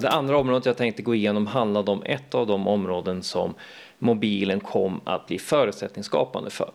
Det 0.00 0.10
andra 0.10 0.38
området 0.38 0.66
jag 0.66 0.76
tänkte 0.76 1.02
gå 1.02 1.14
igenom 1.14 1.46
handlade 1.46 1.90
om 1.90 2.02
ett 2.02 2.34
av 2.34 2.46
de 2.46 2.68
områden 2.68 3.22
som 3.22 3.54
mobilen 3.98 4.60
kom 4.60 5.00
att 5.04 5.26
bli 5.26 5.38
förutsättningsskapande 5.38 6.50
för. 6.50 6.70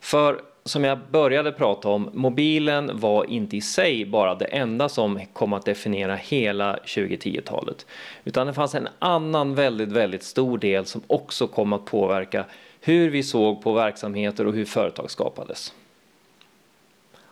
För 0.00 0.40
som 0.70 0.84
jag 0.84 0.98
började 1.10 1.52
prata 1.52 1.88
om, 1.88 2.10
mobilen 2.12 2.90
var 3.00 3.24
inte 3.24 3.56
i 3.56 3.60
sig 3.60 4.06
bara 4.06 4.34
det 4.34 4.44
enda 4.44 4.88
som 4.88 5.20
kom 5.32 5.52
att 5.52 5.64
definiera 5.64 6.14
hela 6.16 6.76
2010-talet. 6.76 7.86
Utan 8.24 8.46
det 8.46 8.54
fanns 8.54 8.74
en 8.74 8.88
annan 8.98 9.54
väldigt, 9.54 9.92
väldigt 9.92 10.22
stor 10.22 10.58
del 10.58 10.86
som 10.86 11.02
också 11.06 11.46
kom 11.46 11.72
att 11.72 11.84
påverka 11.84 12.44
hur 12.80 13.10
vi 13.10 13.22
såg 13.22 13.62
på 13.62 13.72
verksamheter 13.72 14.46
och 14.46 14.54
hur 14.54 14.64
företag 14.64 15.10
skapades. 15.10 15.74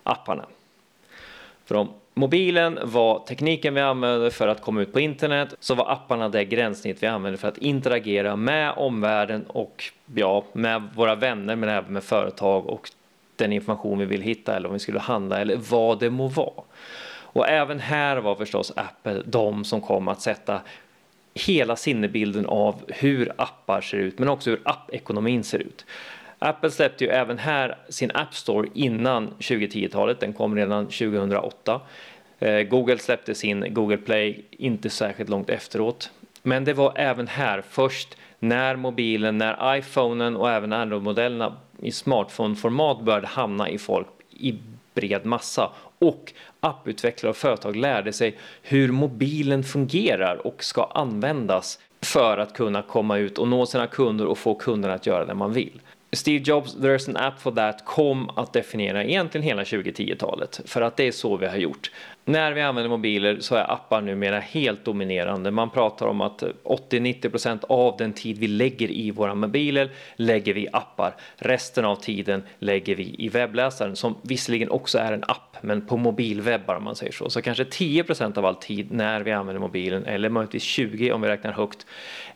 Apparna. 0.02 0.46
För 1.64 1.74
om 1.74 1.88
mobilen 2.14 2.78
var 2.82 3.18
tekniken 3.18 3.74
vi 3.74 3.80
använde 3.80 4.30
för 4.30 4.48
att 4.48 4.60
komma 4.60 4.80
ut 4.80 4.92
på 4.92 5.00
internet 5.00 5.54
så 5.60 5.74
var 5.74 5.92
apparna 5.92 6.28
det 6.28 6.44
gränssnitt 6.44 7.02
vi 7.02 7.06
använde 7.06 7.38
för 7.38 7.48
att 7.48 7.58
interagera 7.58 8.36
med 8.36 8.72
omvärlden 8.76 9.44
och 9.46 9.84
ja, 10.14 10.44
med 10.52 10.82
våra 10.94 11.14
vänner 11.14 11.56
men 11.56 11.68
även 11.68 11.92
med 11.92 12.04
företag 12.04 12.66
och 12.66 12.90
den 13.38 13.52
information 13.52 13.98
vi 13.98 14.04
vill 14.04 14.22
hitta 14.22 14.56
eller 14.56 14.68
om 14.68 14.72
vi 14.72 14.78
skulle 14.78 15.00
handla 15.00 15.40
eller 15.40 15.56
vad 15.56 15.98
det 15.98 16.10
må 16.10 16.28
vara. 16.28 16.64
Och 17.38 17.48
även 17.48 17.80
här 17.80 18.16
var 18.16 18.34
förstås 18.34 18.72
Apple 18.76 19.22
de 19.26 19.64
som 19.64 19.80
kom 19.80 20.08
att 20.08 20.20
sätta 20.20 20.60
hela 21.34 21.76
sinnebilden 21.76 22.46
av 22.46 22.82
hur 22.88 23.32
appar 23.36 23.80
ser 23.80 23.98
ut 23.98 24.18
men 24.18 24.28
också 24.28 24.50
hur 24.50 24.60
appekonomin 24.64 25.44
ser 25.44 25.58
ut. 25.58 25.86
Apple 26.38 26.70
släppte 26.70 27.04
ju 27.04 27.10
även 27.10 27.38
här 27.38 27.78
sin 27.88 28.10
App 28.14 28.34
Store 28.34 28.68
innan 28.74 29.28
2010-talet, 29.38 30.20
den 30.20 30.32
kom 30.32 30.56
redan 30.56 30.84
2008. 30.84 31.80
Eh, 32.38 32.62
Google 32.62 32.98
släppte 32.98 33.34
sin 33.34 33.74
Google 33.74 33.96
Play 33.96 34.44
inte 34.50 34.90
särskilt 34.90 35.30
långt 35.30 35.50
efteråt. 35.50 36.10
Men 36.42 36.64
det 36.64 36.72
var 36.72 36.92
även 36.96 37.28
här 37.28 37.62
först 37.70 38.16
när 38.38 38.76
mobilen, 38.76 39.38
när 39.38 39.76
iPhonen 39.76 40.36
och 40.36 40.50
även 40.50 40.72
Android-modellerna 40.72 41.56
i 41.82 41.90
smartphone-format 41.90 43.00
började 43.04 43.26
hamna 43.26 43.68
i 43.68 43.78
folk 43.78 44.06
i 44.30 44.54
bred 44.94 45.26
massa 45.26 45.70
och 45.98 46.32
apputvecklare 46.60 47.30
och 47.30 47.36
företag 47.36 47.76
lärde 47.76 48.12
sig 48.12 48.38
hur 48.62 48.92
mobilen 48.92 49.64
fungerar 49.64 50.46
och 50.46 50.64
ska 50.64 50.84
användas 50.84 51.78
för 52.00 52.38
att 52.38 52.54
kunna 52.54 52.82
komma 52.82 53.18
ut 53.18 53.38
och 53.38 53.48
nå 53.48 53.66
sina 53.66 53.86
kunder 53.86 54.26
och 54.26 54.38
få 54.38 54.54
kunderna 54.54 54.94
att 54.94 55.06
göra 55.06 55.24
det 55.24 55.34
man 55.34 55.52
vill. 55.52 55.80
Steve 56.12 56.44
Jobs 56.44 56.76
“There's 56.76 57.08
an 57.08 57.16
app 57.16 57.40
for 57.40 57.50
that” 57.50 57.84
kom 57.84 58.30
att 58.36 58.52
definiera 58.52 59.04
egentligen 59.04 59.44
hela 59.44 59.64
2010-talet 59.64 60.60
för 60.64 60.82
att 60.82 60.96
det 60.96 61.06
är 61.06 61.12
så 61.12 61.36
vi 61.36 61.46
har 61.46 61.56
gjort. 61.56 61.90
När 62.24 62.52
vi 62.52 62.60
använder 62.60 62.90
mobiler 62.90 63.40
så 63.40 63.54
är 63.54 63.72
appar 63.72 64.00
numera 64.00 64.40
helt 64.40 64.84
dominerande. 64.84 65.50
Man 65.50 65.70
pratar 65.70 66.06
om 66.06 66.20
att 66.20 66.42
80-90% 66.64 67.64
av 67.68 67.96
den 67.96 68.12
tid 68.12 68.38
vi 68.38 68.48
lägger 68.48 68.90
i 68.90 69.10
våra 69.10 69.34
mobiler 69.34 69.90
lägger 70.16 70.54
vi 70.54 70.60
i 70.60 70.68
appar. 70.72 71.14
Resten 71.36 71.84
av 71.84 71.96
tiden 71.96 72.42
lägger 72.58 72.94
vi 72.94 73.14
i 73.18 73.28
webbläsaren 73.28 73.96
som 73.96 74.14
visserligen 74.22 74.70
också 74.70 74.98
är 74.98 75.12
en 75.12 75.24
app 75.24 75.56
men 75.60 75.86
på 75.86 75.96
mobilwebbar 75.96 76.74
om 76.74 76.84
man 76.84 76.96
säger 76.96 77.12
så. 77.12 77.30
Så 77.30 77.42
kanske 77.42 77.64
10% 77.64 78.38
av 78.38 78.46
all 78.46 78.56
tid 78.56 78.92
när 78.92 79.20
vi 79.20 79.32
använder 79.32 79.60
mobilen 79.60 80.04
eller 80.04 80.28
möjligtvis 80.28 80.62
20 80.62 81.12
om 81.12 81.20
vi 81.20 81.28
räknar 81.28 81.52
högt 81.52 81.86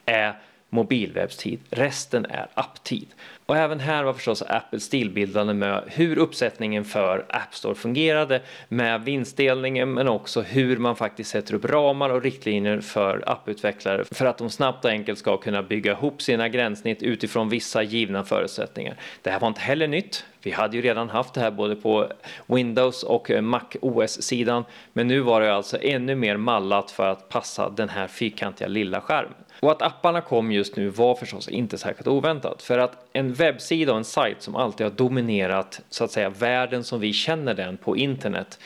är 0.05 0.39
mobilwebbstid. 0.73 1.61
Resten 1.71 2.25
är 2.25 2.47
apptid. 2.55 3.09
Och 3.53 3.59
även 3.59 3.81
här 3.81 4.05
var 4.05 4.13
förstås 4.13 4.43
Apple 4.43 4.81
stilbildande 4.81 5.55
med 5.55 5.83
hur 5.87 6.19
uppsättningen 6.19 6.85
för 6.85 7.27
App 7.29 7.55
Store 7.55 7.75
fungerade 7.75 8.43
med 8.69 9.05
vinstdelningen 9.05 9.95
men 9.95 10.09
också 10.09 10.43
hur 10.43 10.77
man 10.77 10.97
faktiskt 10.97 11.31
sätter 11.31 11.55
upp 11.55 11.65
ramar 11.65 12.11
och 12.11 12.23
riktlinjer 12.23 12.81
för 12.81 13.25
apputvecklare 13.27 14.05
för 14.05 14.27
att 14.27 14.39
de 14.39 14.51
snabbt 14.51 14.85
och 14.85 14.91
enkelt 14.91 15.19
ska 15.19 15.37
kunna 15.37 15.63
bygga 15.63 15.93
ihop 15.93 16.23
sina 16.23 16.49
gränssnitt 16.49 17.03
utifrån 17.03 17.49
vissa 17.49 17.83
givna 17.83 18.25
förutsättningar. 18.25 18.97
Det 19.23 19.31
här 19.31 19.41
var 19.41 19.49
inte 19.49 19.61
heller 19.61 19.89
nytt. 19.89 20.25
Vi 20.43 20.51
hade 20.51 20.77
ju 20.77 20.83
redan 20.83 21.09
haft 21.09 21.35
det 21.35 21.41
här 21.41 21.51
både 21.51 21.77
på 21.77 22.09
Windows 22.47 23.03
och 23.03 23.31
Mac 23.43 23.65
OS-sidan 23.81 24.65
men 24.93 25.09
nu 25.09 25.21
var 25.21 25.41
det 25.41 25.55
alltså 25.55 25.79
ännu 25.83 26.15
mer 26.15 26.37
mallat 26.37 26.91
för 26.91 27.09
att 27.09 27.29
passa 27.29 27.69
den 27.69 27.89
här 27.89 28.07
fyrkantiga 28.07 28.69
lilla 28.69 29.01
skärmen. 29.01 29.35
Och 29.63 29.71
att 29.71 29.83
apparna 29.83 30.21
kom 30.21 30.53
just 30.53 30.77
nu 30.77 30.89
var 30.89 31.15
förstås 31.15 31.49
inte 31.49 31.79
särskilt 31.79 32.09
oväntat 32.09 32.63
för 32.63 32.79
att 32.79 33.09
en 33.13 33.35
webbsida 33.43 33.93
och 33.93 33.99
en 33.99 34.05
sajt 34.05 34.43
som 34.43 34.57
alltid 34.57 34.87
har 34.87 34.93
dominerat 34.93 35.81
så 35.89 36.05
att 36.05 36.11
säga 36.11 36.31
världen 36.31 36.85
som 36.85 37.01
vi 37.01 37.13
känner 37.13 37.55
den 37.55 37.77
på 37.77 37.97
internet 37.97 38.59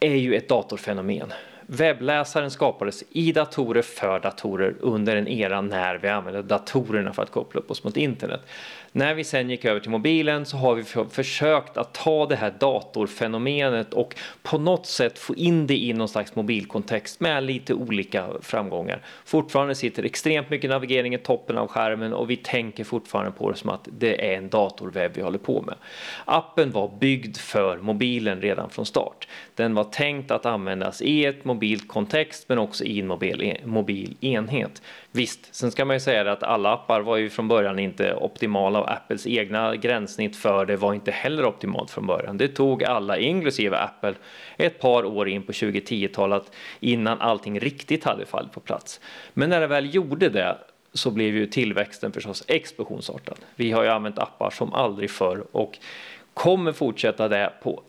är 0.00 0.16
ju 0.16 0.34
ett 0.34 0.48
datorfenomen. 0.48 1.32
Webbläsaren 1.66 2.50
skapades 2.50 3.04
i 3.10 3.32
datorer 3.32 3.82
för 3.82 4.20
datorer 4.20 4.74
under 4.80 5.16
en 5.16 5.28
era 5.28 5.60
när 5.60 5.98
vi 5.98 6.08
använde 6.08 6.42
datorerna 6.42 7.12
för 7.12 7.22
att 7.22 7.30
koppla 7.30 7.60
upp 7.60 7.70
oss 7.70 7.84
mot 7.84 7.96
internet. 7.96 8.40
När 8.96 9.14
vi 9.14 9.24
sen 9.24 9.50
gick 9.50 9.64
över 9.64 9.80
till 9.80 9.90
mobilen 9.90 10.46
så 10.46 10.56
har 10.56 10.74
vi 10.74 10.84
försökt 11.10 11.76
att 11.76 11.94
ta 11.94 12.26
det 12.26 12.36
här 12.36 12.54
datorfenomenet 12.60 13.94
och 13.94 14.14
på 14.42 14.58
något 14.58 14.86
sätt 14.86 15.18
få 15.18 15.34
in 15.34 15.66
det 15.66 15.76
i 15.76 15.92
någon 15.92 16.08
slags 16.08 16.34
mobilkontext 16.34 17.20
med 17.20 17.44
lite 17.44 17.74
olika 17.74 18.26
framgångar. 18.42 19.02
Fortfarande 19.24 19.74
sitter 19.74 20.02
extremt 20.02 20.50
mycket 20.50 20.70
navigering 20.70 21.14
i 21.14 21.18
toppen 21.18 21.58
av 21.58 21.68
skärmen 21.68 22.12
och 22.12 22.30
vi 22.30 22.36
tänker 22.36 22.84
fortfarande 22.84 23.32
på 23.32 23.50
det 23.50 23.56
som 23.56 23.70
att 23.70 23.88
det 23.92 24.32
är 24.32 24.36
en 24.36 24.48
datorwebb 24.48 25.12
vi 25.14 25.22
håller 25.22 25.38
på 25.38 25.62
med. 25.62 25.74
Appen 26.24 26.70
var 26.70 26.90
byggd 27.00 27.36
för 27.36 27.78
mobilen 27.78 28.40
redan 28.40 28.70
från 28.70 28.86
start. 28.86 29.28
Den 29.54 29.74
var 29.74 29.84
tänkt 29.84 30.30
att 30.30 30.46
användas 30.46 31.02
i 31.02 31.24
ett 31.24 31.44
mobilt 31.44 31.88
kontext 31.88 32.44
men 32.48 32.58
också 32.58 32.84
i 32.84 33.00
en 33.00 33.06
mobil, 33.06 33.42
e- 33.42 33.60
mobil 33.64 34.16
enhet. 34.20 34.82
Visst, 35.12 35.54
sen 35.54 35.70
ska 35.70 35.84
man 35.84 35.96
ju 35.96 36.00
säga 36.00 36.32
att 36.32 36.42
alla 36.42 36.72
appar 36.72 37.00
var 37.00 37.16
ju 37.16 37.30
från 37.30 37.48
början 37.48 37.78
inte 37.78 38.14
optimala 38.14 38.83
och 38.84 38.92
Apples 38.92 39.26
egna 39.26 39.76
gränssnitt 39.76 40.36
för 40.36 40.66
det 40.66 40.76
var 40.76 40.94
inte 40.94 41.10
heller 41.10 41.44
optimalt 41.44 41.90
från 41.90 42.06
början. 42.06 42.38
Det 42.38 42.48
tog 42.48 42.84
alla, 42.84 43.18
inklusive 43.18 43.76
Apple, 43.76 44.14
ett 44.56 44.80
par 44.80 45.04
år 45.04 45.28
in 45.28 45.42
på 45.42 45.52
2010-talet 45.52 46.52
innan 46.80 47.20
allting 47.20 47.60
riktigt 47.60 48.04
hade 48.04 48.26
fallit 48.26 48.52
på 48.52 48.60
plats. 48.60 49.00
Men 49.34 49.50
när 49.50 49.60
det 49.60 49.66
väl 49.66 49.94
gjorde 49.94 50.28
det 50.28 50.58
så 50.92 51.10
blev 51.10 51.36
ju 51.36 51.46
tillväxten 51.46 52.12
förstås 52.12 52.44
explosionsartad. 52.48 53.38
Vi 53.56 53.72
har 53.72 53.82
ju 53.82 53.88
använt 53.88 54.18
appar 54.18 54.50
som 54.50 54.72
aldrig 54.72 55.10
förr 55.10 55.44
och 55.52 55.78
kommer 56.34 56.72
fortsätta 56.72 57.28
det 57.28 57.52
på 57.62 57.82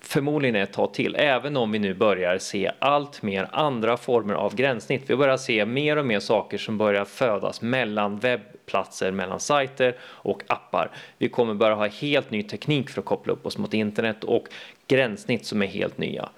förmodligen 0.00 0.56
ett 0.56 0.72
tag 0.72 0.94
till, 0.94 1.16
även 1.18 1.56
om 1.56 1.72
vi 1.72 1.78
nu 1.78 1.94
börjar 1.94 2.38
se 2.38 2.70
allt 2.78 3.22
mer 3.22 3.48
andra 3.52 3.96
former 3.96 4.34
av 4.34 4.54
gränssnitt. 4.54 5.02
Vi 5.06 5.16
börjar 5.16 5.36
se 5.36 5.66
mer 5.66 5.96
och 5.96 6.06
mer 6.06 6.20
saker 6.20 6.58
som 6.58 6.78
börjar 6.78 7.04
födas 7.04 7.62
mellan 7.62 8.20
platser 8.68 9.10
mellan 9.10 9.40
sajter 9.40 9.96
och 10.02 10.42
appar. 10.46 10.90
Vi 11.18 11.28
kommer 11.28 11.54
börja 11.54 11.74
ha 11.74 11.86
helt 11.86 12.30
ny 12.30 12.42
teknik 12.42 12.90
för 12.90 13.00
att 13.00 13.04
koppla 13.04 13.32
upp 13.32 13.46
oss 13.46 13.58
mot 13.58 13.74
internet 13.74 14.24
och 14.24 14.48
gränssnitt 14.86 15.46
som 15.46 15.62
är 15.62 15.66
helt 15.66 15.98
nya. 15.98 16.28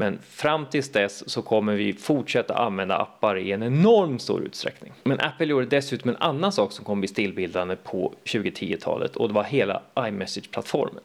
Men 0.00 0.18
fram 0.28 0.66
tills 0.66 0.92
dess 0.92 1.30
så 1.30 1.42
kommer 1.42 1.74
vi 1.74 1.92
fortsätta 1.92 2.54
använda 2.54 2.96
appar 2.96 3.36
i 3.36 3.52
en 3.52 3.62
enormt 3.62 4.22
stor 4.22 4.42
utsträckning. 4.42 4.92
Men 5.04 5.20
Apple 5.20 5.46
gjorde 5.46 5.66
dessutom 5.66 6.10
en 6.10 6.16
annan 6.16 6.52
sak 6.52 6.72
som 6.72 6.84
kommer 6.84 7.00
bli 7.00 7.08
stillbildande 7.08 7.76
på 7.76 8.14
2010-talet 8.24 9.16
och 9.16 9.28
det 9.28 9.34
var 9.34 9.44
hela 9.44 9.82
iMessage-plattformen. 9.98 11.02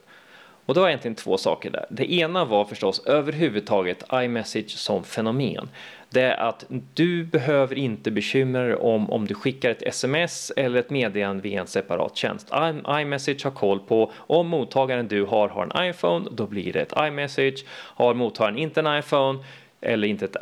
Och 0.66 0.74
det 0.74 0.80
var 0.80 0.88
egentligen 0.88 1.16
två 1.16 1.38
saker 1.38 1.70
där. 1.70 1.86
Det 1.90 2.14
ena 2.14 2.46
var 2.46 2.66
förstås 2.66 3.06
överhuvudtaget 3.06 4.04
iMessage 4.14 4.70
som 4.70 5.04
fenomen. 5.04 5.70
Det 6.10 6.22
är 6.22 6.38
att 6.38 6.66
du 6.94 7.24
behöver 7.24 7.76
inte 7.76 8.12
bekymra 8.12 8.64
dig 8.64 8.76
om 8.76 9.10
om 9.10 9.28
du 9.28 9.34
skickar 9.34 9.70
ett 9.70 9.82
sms 9.82 10.52
eller 10.56 10.80
ett 10.80 10.90
meddelande 10.90 11.44
via 11.44 11.62
en 11.62 11.68
separat 11.68 12.18
tjänst. 12.18 12.52
iMessage 12.88 13.44
har 13.44 13.52
koll 13.52 13.80
på 13.80 14.12
om 14.18 14.48
mottagaren 14.48 15.08
du 15.08 15.26
har 15.26 15.50
har 15.50 15.64
en 15.74 15.90
iPhone, 15.90 16.30
då 16.32 16.48
blir 16.48 16.74
det 16.74 16.82
ett 16.82 16.94
iMessage. 16.98 17.66
Har 17.70 18.14
mottagaren 18.14 18.58
inte 18.58 18.80
en 18.80 19.00
iPhone 19.00 19.40
eller 19.82 20.08
inte 20.08 20.26
ett 20.26 20.38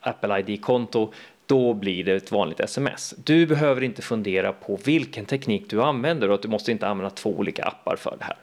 Apple 0.00 0.40
ID-konto, 0.40 1.12
då 1.46 1.74
blir 1.74 2.04
det 2.04 2.14
ett 2.14 2.32
vanligt 2.32 2.60
sms. 2.60 3.14
Du 3.24 3.46
behöver 3.46 3.82
inte 3.82 4.02
fundera 4.02 4.52
på 4.52 4.78
vilken 4.84 5.24
teknik 5.24 5.70
du 5.70 5.82
använder 5.82 6.28
och 6.28 6.34
att 6.34 6.42
du 6.42 6.48
måste 6.48 6.72
inte 6.72 6.88
använda 6.88 7.10
två 7.10 7.30
olika 7.30 7.62
appar 7.62 7.96
för 7.96 8.16
det 8.18 8.24
här. 8.24 8.36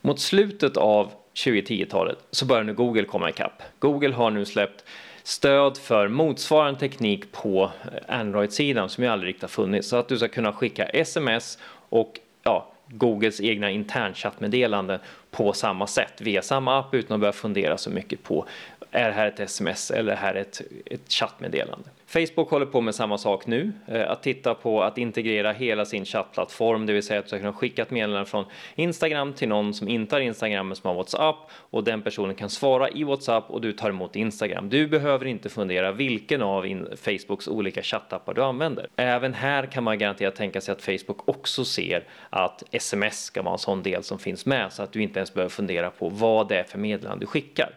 Mot 0.00 0.20
slutet 0.20 0.76
av 0.76 1.12
2010-talet 1.34 2.18
så 2.30 2.46
börjar 2.46 2.64
nu 2.64 2.74
Google 2.74 3.04
komma 3.04 3.30
ikapp. 3.30 3.62
Google 3.78 4.14
har 4.14 4.30
nu 4.30 4.44
släppt 4.44 4.84
stöd 5.22 5.76
för 5.76 6.08
motsvarande 6.08 6.80
teknik 6.80 7.32
på 7.32 7.70
eh, 7.84 8.18
Android-sidan 8.18 8.88
som 8.88 9.04
ju 9.04 9.10
aldrig 9.10 9.28
riktigt 9.28 9.42
har 9.42 9.48
funnits 9.48 9.88
så 9.88 9.96
att 9.96 10.08
du 10.08 10.18
ska 10.18 10.28
kunna 10.28 10.52
skicka 10.52 10.84
sms 10.84 11.58
och 11.88 12.20
ja, 12.42 12.72
Googles 12.86 13.40
egna 13.40 13.70
internchattmeddelanden 13.70 15.00
på 15.30 15.52
samma 15.52 15.86
sätt 15.86 16.20
via 16.20 16.42
samma 16.42 16.78
app 16.78 16.94
utan 16.94 17.14
att 17.14 17.20
behöva 17.20 17.32
fundera 17.36 17.78
så 17.78 17.90
mycket 17.90 18.22
på 18.22 18.46
är 18.90 19.06
det 19.06 19.14
här 19.14 19.26
ett 19.26 19.40
sms 19.40 19.90
eller 19.90 20.12
är 20.12 20.16
det 20.16 20.20
här 20.20 20.34
ett, 20.34 20.62
ett 20.84 21.12
chattmeddelande. 21.12 21.88
Facebook 22.06 22.50
håller 22.50 22.66
på 22.66 22.80
med 22.80 22.94
samma 22.94 23.18
sak 23.18 23.46
nu, 23.46 23.72
eh, 23.86 24.10
att 24.10 24.22
titta 24.22 24.54
på 24.54 24.82
att 24.82 24.98
integrera 24.98 25.52
hela 25.52 25.84
sin 25.84 26.04
chattplattform, 26.04 26.86
det 26.86 26.92
vill 26.92 27.02
säga 27.02 27.18
att 27.18 27.24
du 27.24 27.28
ska 27.28 27.38
kunna 27.38 27.52
skicka 27.52 27.82
ett 27.82 27.90
meddelande 27.90 28.26
från 28.26 28.44
Instagram 28.74 29.32
till 29.32 29.48
någon 29.48 29.74
som 29.74 29.88
inte 29.88 30.16
har 30.16 30.20
Instagram 30.20 30.68
men 30.68 30.76
som 30.76 30.88
har 30.88 30.94
WhatsApp 30.94 31.36
och 31.52 31.84
den 31.84 32.02
personen 32.02 32.34
kan 32.34 32.50
svara 32.50 32.90
i 32.90 33.04
WhatsApp 33.04 33.50
och 33.50 33.60
du 33.60 33.72
tar 33.72 33.88
emot 33.88 34.16
Instagram. 34.16 34.68
Du 34.68 34.86
behöver 34.86 35.26
inte 35.26 35.48
fundera 35.48 35.92
vilken 35.92 36.42
av 36.42 36.86
Facebooks 36.96 37.48
olika 37.48 37.82
chattappar 37.82 38.34
du 38.34 38.42
använder. 38.42 38.88
Även 38.96 39.34
här 39.34 39.66
kan 39.66 39.84
man 39.84 39.98
garanterat 39.98 40.36
tänka 40.36 40.60
sig 40.60 40.72
att 40.72 40.82
Facebook 40.82 41.28
också 41.28 41.64
ser 41.64 42.04
att 42.30 42.62
sms 42.70 43.24
ska 43.24 43.42
vara 43.42 43.52
en 43.52 43.58
sån 43.58 43.82
del 43.82 44.02
som 44.02 44.18
finns 44.18 44.46
med 44.46 44.72
så 44.72 44.82
att 44.82 44.92
du 44.92 45.02
inte 45.02 45.18
ens 45.18 45.34
behöver 45.34 45.50
fundera 45.50 45.90
på 45.90 46.08
vad 46.08 46.48
det 46.48 46.58
är 46.58 46.64
för 46.64 46.78
meddelande 46.78 47.22
du 47.22 47.26
skickar. 47.26 47.70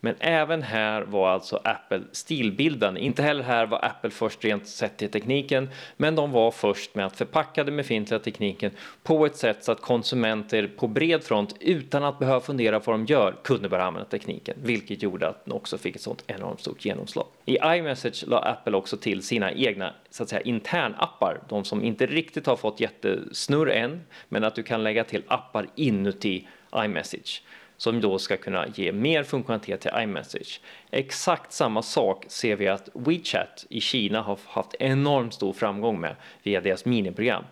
Men 0.00 0.14
även 0.18 0.62
här 0.62 1.02
var 1.02 1.30
alltså 1.30 1.60
Apple 1.64 2.02
stilbildande. 2.12 3.00
Inte 3.00 3.22
heller 3.22 3.42
här 3.42 3.66
var 3.66 3.84
Apple 3.84 4.10
först 4.10 4.44
rent 4.44 4.66
sett 4.66 4.96
till 4.96 5.10
tekniken, 5.10 5.70
men 5.96 6.14
de 6.14 6.32
var 6.32 6.50
först 6.50 6.94
med 6.94 7.06
att 7.06 7.16
förpacka 7.16 7.64
den 7.64 7.76
befintliga 7.76 8.20
tekniken 8.20 8.70
på 9.02 9.26
ett 9.26 9.36
sätt 9.36 9.64
så 9.64 9.72
att 9.72 9.80
konsumenter 9.80 10.70
på 10.76 10.88
bred 10.88 11.24
front 11.24 11.56
utan 11.60 12.04
att 12.04 12.18
behöva 12.18 12.40
fundera 12.40 12.80
på 12.80 12.90
vad 12.90 13.00
de 13.00 13.06
gör 13.06 13.34
kunde 13.44 13.68
börja 13.68 13.84
använda 13.84 14.08
tekniken, 14.08 14.56
vilket 14.62 15.02
gjorde 15.02 15.28
att 15.28 15.44
den 15.44 15.52
också 15.52 15.78
fick 15.78 15.96
ett 15.96 16.02
sånt 16.02 16.24
enormt 16.26 16.60
stort 16.60 16.84
genomslag. 16.84 17.26
I 17.44 17.58
iMessage 17.64 18.24
la 18.26 18.38
Apple 18.38 18.76
också 18.76 18.96
till 18.96 19.22
sina 19.22 19.52
egna 19.52 19.94
så 20.10 20.22
att 20.22 20.28
säga 20.28 20.42
internappar, 20.42 21.40
de 21.48 21.64
som 21.64 21.84
inte 21.84 22.06
riktigt 22.06 22.46
har 22.46 22.56
fått 22.56 22.80
jättesnurr 22.80 23.70
än, 23.70 24.00
men 24.28 24.44
att 24.44 24.54
du 24.54 24.62
kan 24.62 24.82
lägga 24.82 25.04
till 25.04 25.22
appar 25.28 25.66
inuti 25.74 26.48
iMessage 26.74 27.42
som 27.80 28.00
då 28.00 28.18
ska 28.18 28.36
kunna 28.36 28.66
ge 28.74 28.92
mer 28.92 29.22
funktionalitet 29.22 29.80
till 29.80 29.90
iMessage. 29.94 30.60
Exakt 30.90 31.52
samma 31.52 31.82
sak 31.82 32.24
ser 32.28 32.56
vi 32.56 32.68
att 32.68 32.88
WeChat 32.94 33.66
i 33.68 33.80
Kina 33.80 34.22
har 34.22 34.38
haft 34.46 34.74
enormt 34.78 35.34
stor 35.34 35.52
framgång 35.52 36.00
med 36.00 36.16
via 36.42 36.60
deras 36.60 36.84
miniprogram. 36.84 37.44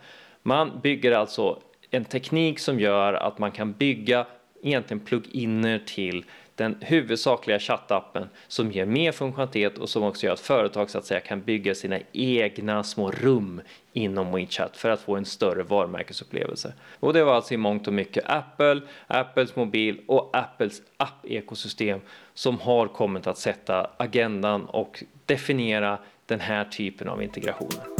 Man 0.42 0.80
bygger 0.82 1.12
alltså 1.12 1.61
en 1.90 2.04
teknik 2.04 2.58
som 2.58 2.80
gör 2.80 3.14
att 3.14 3.38
man 3.38 3.52
kan 3.52 3.73
bygga 3.73 4.26
egentligen 4.62 5.00
pluginer 5.00 5.78
till 5.87 6.25
den 6.59 6.77
huvudsakliga 6.81 7.59
chattappen 7.59 8.29
som 8.49 8.73
ger 8.73 8.87
mer 8.87 9.12
funktionalitet 9.12 9.79
och 9.79 9.88
som 9.88 10.03
också 10.03 10.27
gör 10.27 10.33
att 10.33 10.41
företag 10.41 10.91
så 10.91 10.99
att 10.99 11.05
säga 11.05 11.21
kan 11.21 11.43
bygga 11.43 11.75
sina 11.75 11.99
egna 12.12 12.85
små 12.85 13.11
rum 13.11 13.61
inom 13.93 14.33
WeChat 14.33 14.77
för 14.77 14.91
att 14.91 15.00
få 15.00 15.17
en 15.17 15.25
större 15.25 15.62
varumärkesupplevelse. 15.62 16.73
Och 17.00 17.12
det 17.12 17.25
var 17.25 17.35
alltså 17.35 17.55
i 17.55 17.57
mångt 17.57 17.87
och 17.87 17.93
mycket 17.93 18.25
Apple, 18.27 18.81
Apples 19.07 19.57
mobil 19.57 20.00
och 20.07 20.31
Apples 20.33 20.83
app-ekosystem 20.97 22.00
som 22.35 22.61
har 22.61 22.87
kommit 22.87 23.27
att 23.27 23.38
sätta 23.38 23.91
agendan 23.97 24.65
och 24.65 25.05
definiera 25.27 25.99
den 26.27 26.41
här 26.41 26.65
typen 26.65 27.09
av 27.09 27.23
integrationer. 27.23 27.98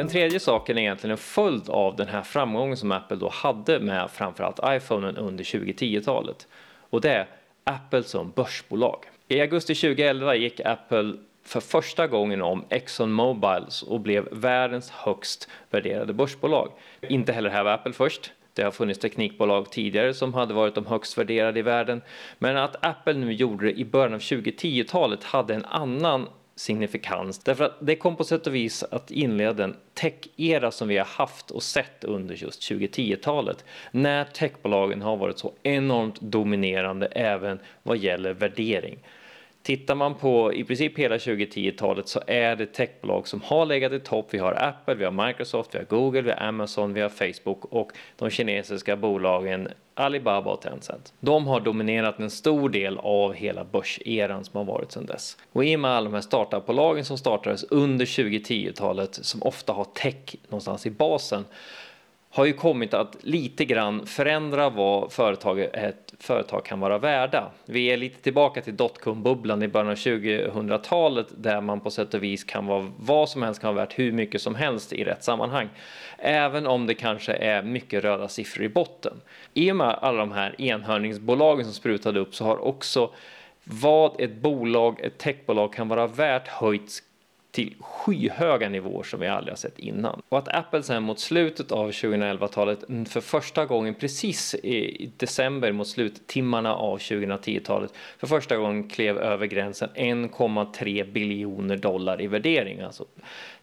Den 0.00 0.08
tredje 0.08 0.40
saken 0.40 0.78
är 0.78 0.82
egentligen 0.82 1.12
en 1.12 1.18
följd 1.18 1.68
av 1.68 1.96
den 1.96 2.08
här 2.08 2.22
framgången 2.22 2.76
som 2.76 2.92
Apple 2.92 3.16
då 3.16 3.28
hade 3.28 3.80
med 3.80 4.10
framförallt 4.10 4.60
iPhonen 4.64 5.16
under 5.16 5.44
2010-talet. 5.44 6.48
Och 6.90 7.00
det 7.00 7.10
är 7.10 7.26
Apple 7.64 8.02
som 8.02 8.30
börsbolag. 8.30 9.04
I 9.28 9.40
augusti 9.40 9.74
2011 9.74 10.34
gick 10.34 10.60
Apple 10.60 11.12
för 11.44 11.60
första 11.60 12.06
gången 12.06 12.42
om 12.42 12.64
Exxon 12.68 13.12
Mobiles 13.12 13.82
och 13.82 14.00
blev 14.00 14.28
världens 14.32 14.90
högst 14.90 15.48
värderade 15.70 16.12
börsbolag. 16.12 16.72
Inte 17.08 17.32
heller 17.32 17.50
här 17.50 17.64
var 17.64 17.72
Apple 17.72 17.92
först. 17.92 18.32
Det 18.54 18.62
har 18.62 18.70
funnits 18.70 19.00
teknikbolag 19.00 19.70
tidigare 19.70 20.14
som 20.14 20.34
hade 20.34 20.54
varit 20.54 20.74
de 20.74 20.86
högst 20.86 21.18
värderade 21.18 21.58
i 21.58 21.62
världen. 21.62 22.02
Men 22.38 22.56
att 22.56 22.86
Apple 22.86 23.14
nu 23.14 23.32
gjorde 23.32 23.66
det 23.66 23.78
i 23.78 23.84
början 23.84 24.14
av 24.14 24.20
2010-talet 24.20 25.24
hade 25.24 25.54
en 25.54 25.64
annan 25.64 26.28
signifikans. 26.60 27.38
Därför 27.38 27.64
att 27.64 27.76
det 27.80 27.96
kom 27.96 28.16
på 28.16 28.24
sätt 28.24 28.46
och 28.46 28.54
vis 28.54 28.82
att 28.82 29.10
inleda 29.10 29.64
en 29.64 29.76
tech-era 29.94 30.70
som 30.70 30.88
vi 30.88 30.98
har 30.98 31.04
haft 31.04 31.50
och 31.50 31.62
sett 31.62 32.04
under 32.04 32.34
just 32.34 32.62
2010-talet. 32.70 33.64
När 33.90 34.24
techbolagen 34.24 35.02
har 35.02 35.16
varit 35.16 35.38
så 35.38 35.52
enormt 35.62 36.20
dominerande 36.20 37.06
även 37.06 37.58
vad 37.82 37.98
gäller 37.98 38.32
värdering. 38.32 38.98
Tittar 39.62 39.94
man 39.94 40.14
på 40.14 40.54
i 40.54 40.64
princip 40.64 40.98
hela 40.98 41.16
2010-talet 41.16 42.08
så 42.08 42.20
är 42.26 42.56
det 42.56 42.66
techbolag 42.66 43.28
som 43.28 43.40
har 43.42 43.66
legat 43.66 43.92
i 43.92 44.00
topp. 44.00 44.26
Vi 44.30 44.38
har 44.38 44.52
Apple, 44.52 44.94
vi 44.94 45.04
har 45.04 45.26
Microsoft, 45.26 45.74
vi 45.74 45.78
har 45.78 45.84
Google, 45.84 46.22
vi 46.22 46.30
har 46.30 46.42
Amazon, 46.42 46.94
vi 46.94 47.00
har 47.00 47.08
Facebook 47.08 47.64
och 47.64 47.92
de 48.16 48.30
kinesiska 48.30 48.96
bolagen 48.96 49.68
Alibaba 49.94 50.50
och 50.50 50.60
Tencent. 50.60 51.12
De 51.20 51.46
har 51.46 51.60
dominerat 51.60 52.18
en 52.18 52.30
stor 52.30 52.68
del 52.68 52.98
av 52.98 53.32
hela 53.32 53.64
börseran 53.64 54.44
som 54.44 54.58
har 54.58 54.64
varit 54.64 54.92
sedan 54.92 55.06
dess. 55.06 55.36
Och 55.52 55.64
i 55.64 55.76
och 55.76 55.80
med 55.80 55.90
alla 55.90 56.04
de 56.04 56.14
här 56.14 56.20
startupbolagen 56.20 57.04
som 57.04 57.18
startades 57.18 57.64
under 57.64 58.04
2010-talet 58.04 59.14
som 59.14 59.42
ofta 59.42 59.72
har 59.72 59.84
tech 59.84 60.36
någonstans 60.48 60.86
i 60.86 60.90
basen 60.90 61.44
har 62.32 62.44
ju 62.44 62.52
kommit 62.52 62.94
att 62.94 63.16
lite 63.20 63.64
grann 63.64 64.06
förändra 64.06 64.70
vad 64.70 65.12
företag, 65.12 65.60
ett 65.60 66.14
företag 66.18 66.64
kan 66.64 66.80
vara 66.80 66.98
värda. 66.98 67.50
Vi 67.64 67.86
är 67.86 67.96
lite 67.96 68.22
tillbaka 68.22 68.60
till 68.60 68.76
dotcom-bubblan 68.76 69.62
i 69.62 69.68
början 69.68 69.90
av 69.90 69.94
2000-talet 69.94 71.26
där 71.36 71.60
man 71.60 71.80
på 71.80 71.90
sätt 71.90 72.14
och 72.14 72.22
vis 72.22 72.44
kan 72.44 72.66
vara 72.66 72.92
vad 72.98 73.28
som 73.28 73.42
helst 73.42 73.60
kan 73.60 73.74
vara 73.74 73.86
värt 73.86 73.98
hur 73.98 74.12
mycket 74.12 74.42
som 74.42 74.54
helst 74.54 74.92
i 74.92 75.04
rätt 75.04 75.24
sammanhang. 75.24 75.68
Även 76.18 76.66
om 76.66 76.86
det 76.86 76.94
kanske 76.94 77.32
är 77.32 77.62
mycket 77.62 78.04
röda 78.04 78.28
siffror 78.28 78.64
i 78.64 78.68
botten. 78.68 79.20
I 79.54 79.72
och 79.72 79.76
med 79.76 79.98
alla 80.02 80.18
de 80.18 80.32
här 80.32 80.60
enhörningsbolagen 80.60 81.64
som 81.64 81.74
sprutade 81.74 82.20
upp 82.20 82.34
så 82.34 82.44
har 82.44 82.64
också 82.64 83.10
vad 83.64 84.20
ett 84.20 84.34
bolag, 84.34 85.00
ett 85.00 85.18
techbolag 85.18 85.72
kan 85.72 85.88
vara 85.88 86.06
värt 86.06 86.48
höjts 86.48 87.02
till 87.50 87.74
skyhöga 87.80 88.68
nivåer 88.68 89.02
som 89.02 89.20
vi 89.20 89.28
aldrig 89.28 89.52
har 89.52 89.56
sett 89.56 89.78
innan. 89.78 90.22
Och 90.28 90.38
att 90.38 90.48
Apple 90.48 90.82
sen 90.82 91.02
mot 91.02 91.18
slutet 91.18 91.72
av 91.72 91.90
2011-talet 91.90 92.84
för 93.08 93.20
första 93.20 93.66
gången 93.66 93.94
precis 93.94 94.54
i 94.54 95.10
december 95.16 95.72
mot 95.72 95.88
sluttimmarna 95.88 96.74
av 96.74 96.98
2010-talet 96.98 97.94
för 98.18 98.26
första 98.26 98.56
gången 98.56 98.88
klev 98.88 99.18
över 99.18 99.46
gränsen 99.46 99.88
1,3 99.94 101.12
biljoner 101.12 101.76
dollar 101.76 102.22
i 102.22 102.26
värdering. 102.26 102.80
Alltså, 102.80 103.04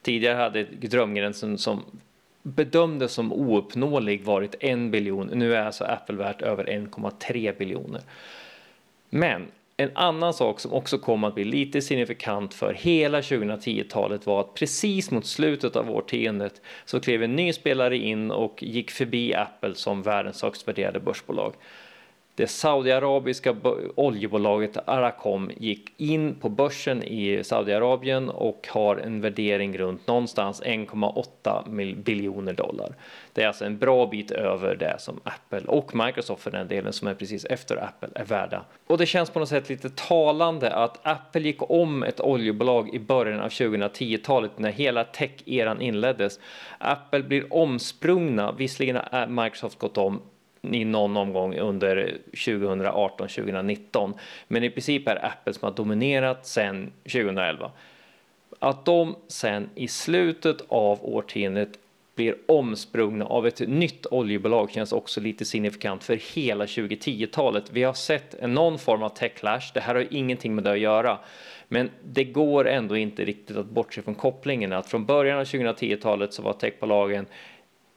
tidigare 0.02 0.36
hade 0.36 0.64
drömgränsen 0.64 1.58
som 1.58 1.84
bedömdes 2.44 3.12
som 3.12 3.34
ouppnåelig 3.34 4.24
varit 4.24 4.56
1 4.60 4.80
biljon. 4.80 5.28
Nu 5.34 5.56
är 5.56 5.66
alltså 5.66 5.84
Apple 5.84 6.16
värt 6.16 6.42
över 6.42 6.64
1,3 6.64 7.58
biljoner. 7.58 8.02
Men 9.10 9.48
en 9.80 9.92
annan 9.96 10.34
sak 10.34 10.60
som 10.60 10.74
också 10.74 10.98
kom 10.98 11.24
att 11.24 11.36
bli 11.36 11.44
lite 11.44 11.82
signifikant 11.82 12.54
för 12.54 12.74
hela 12.74 13.22
2010-talet 13.22 14.26
var 14.26 14.42
att 14.42 14.54
precis 14.54 15.12
mot 15.12 15.26
slutet 15.26 15.76
av 15.76 15.92
årtiondet 15.92 16.62
så 16.86 17.00
klev 17.00 17.24
en 17.24 17.36
ny 17.36 17.54
spelare 17.54 17.98
in 17.98 18.32
och 18.32 18.64
gick 18.64 18.92
förbi 18.92 19.34
Apple 19.34 19.76
som 19.76 20.02
världens 20.02 20.42
högst 20.42 20.68
värderade 20.68 21.00
börsbolag. 21.00 21.54
Det 22.38 22.48
saudiarabiska 22.48 23.56
oljebolaget 23.96 24.78
Aracom 24.86 25.52
gick 25.58 26.02
in 26.02 26.36
på 26.36 26.50
börsen 26.50 27.04
i 27.04 27.44
Saudiarabien 27.44 28.30
och 28.30 28.68
har 28.72 28.96
en 28.96 29.22
värdering 29.22 29.78
runt 29.78 30.08
någonstans 30.08 30.62
1,8 30.62 32.04
biljoner 32.04 32.54
dollar. 32.54 32.96
Det 33.34 33.44
är 33.44 33.48
alltså 33.48 33.66
en 33.66 33.78
bra 33.78 34.06
bit 34.06 34.32
över 34.32 34.76
det 34.76 34.96
som 35.00 35.20
Apple 35.24 35.62
och 35.68 35.96
Microsoft 35.96 36.44
för 36.44 36.52
den 36.52 36.68
delen 36.68 36.94
som 36.94 37.08
är 37.08 37.14
precis 37.14 37.46
efter 37.46 37.84
Apple 37.84 38.10
är 38.16 38.26
värda. 38.26 38.66
Och 38.88 38.98
det 38.98 39.06
känns 39.06 39.30
på 39.30 39.40
något 39.40 39.50
sätt 39.50 39.70
lite 39.70 39.90
talande 39.90 40.74
att 40.74 41.08
Apple 41.08 41.42
gick 41.42 41.70
om 41.72 42.04
ett 42.04 42.22
oljebolag 42.22 42.96
i 42.96 43.00
början 43.00 43.40
av 43.40 43.50
2010-talet 43.50 44.60
när 44.60 44.72
hela 44.72 45.04
tech-eran 45.04 45.82
inleddes. 45.82 46.40
Apple 46.78 47.24
blir 47.24 47.54
omsprungna, 47.54 48.52
visserligen 48.52 48.96
har 49.12 49.28
Microsoft 49.28 49.80
gått 49.80 49.98
om 49.98 50.22
i 50.74 50.86
någon 50.86 51.18
omgång 51.18 51.56
under 51.56 52.18
2018-2019. 52.32 54.14
Men 54.48 54.64
i 54.64 54.70
princip 54.70 55.08
är 55.08 55.26
Apple 55.26 55.54
som 55.54 55.66
har 55.66 55.76
dominerat 55.76 56.48
sedan 56.48 56.92
2011. 57.04 57.72
Att 58.60 58.86
de 58.86 59.16
sen 59.28 59.70
i 59.76 59.88
slutet 59.88 60.58
av 60.68 61.00
årtiondet 61.02 61.70
blir 62.16 62.36
omsprungna 62.46 63.26
av 63.26 63.48
ett 63.48 63.60
nytt 63.60 64.06
oljebolag 64.06 64.72
känns 64.72 64.92
också 64.92 65.22
lite 65.22 65.46
signifikant 65.46 66.04
för 66.04 66.36
hela 66.36 66.66
2010-talet. 66.66 67.64
Vi 67.72 67.84
har 67.84 67.94
sett 67.94 68.50
någon 68.50 68.80
form 68.80 69.04
av 69.04 69.10
techlash. 69.10 69.72
Det 69.74 69.80
här 69.80 69.96
har 69.96 70.08
ingenting 70.12 70.56
med 70.56 70.64
det 70.64 70.72
att 70.72 70.80
göra. 70.80 71.18
Men 71.68 71.90
det 72.04 72.24
går 72.24 72.68
ändå 72.68 72.98
inte 72.98 73.26
riktigt 73.26 73.58
att 73.58 73.66
bortse 73.66 74.02
från 74.02 74.16
kopplingen 74.16 74.74
att 74.74 74.90
från 74.90 75.06
början 75.06 75.40
av 75.40 75.44
2010-talet 75.44 76.34
så 76.34 76.42
var 76.42 76.54
techbolagen 76.54 77.26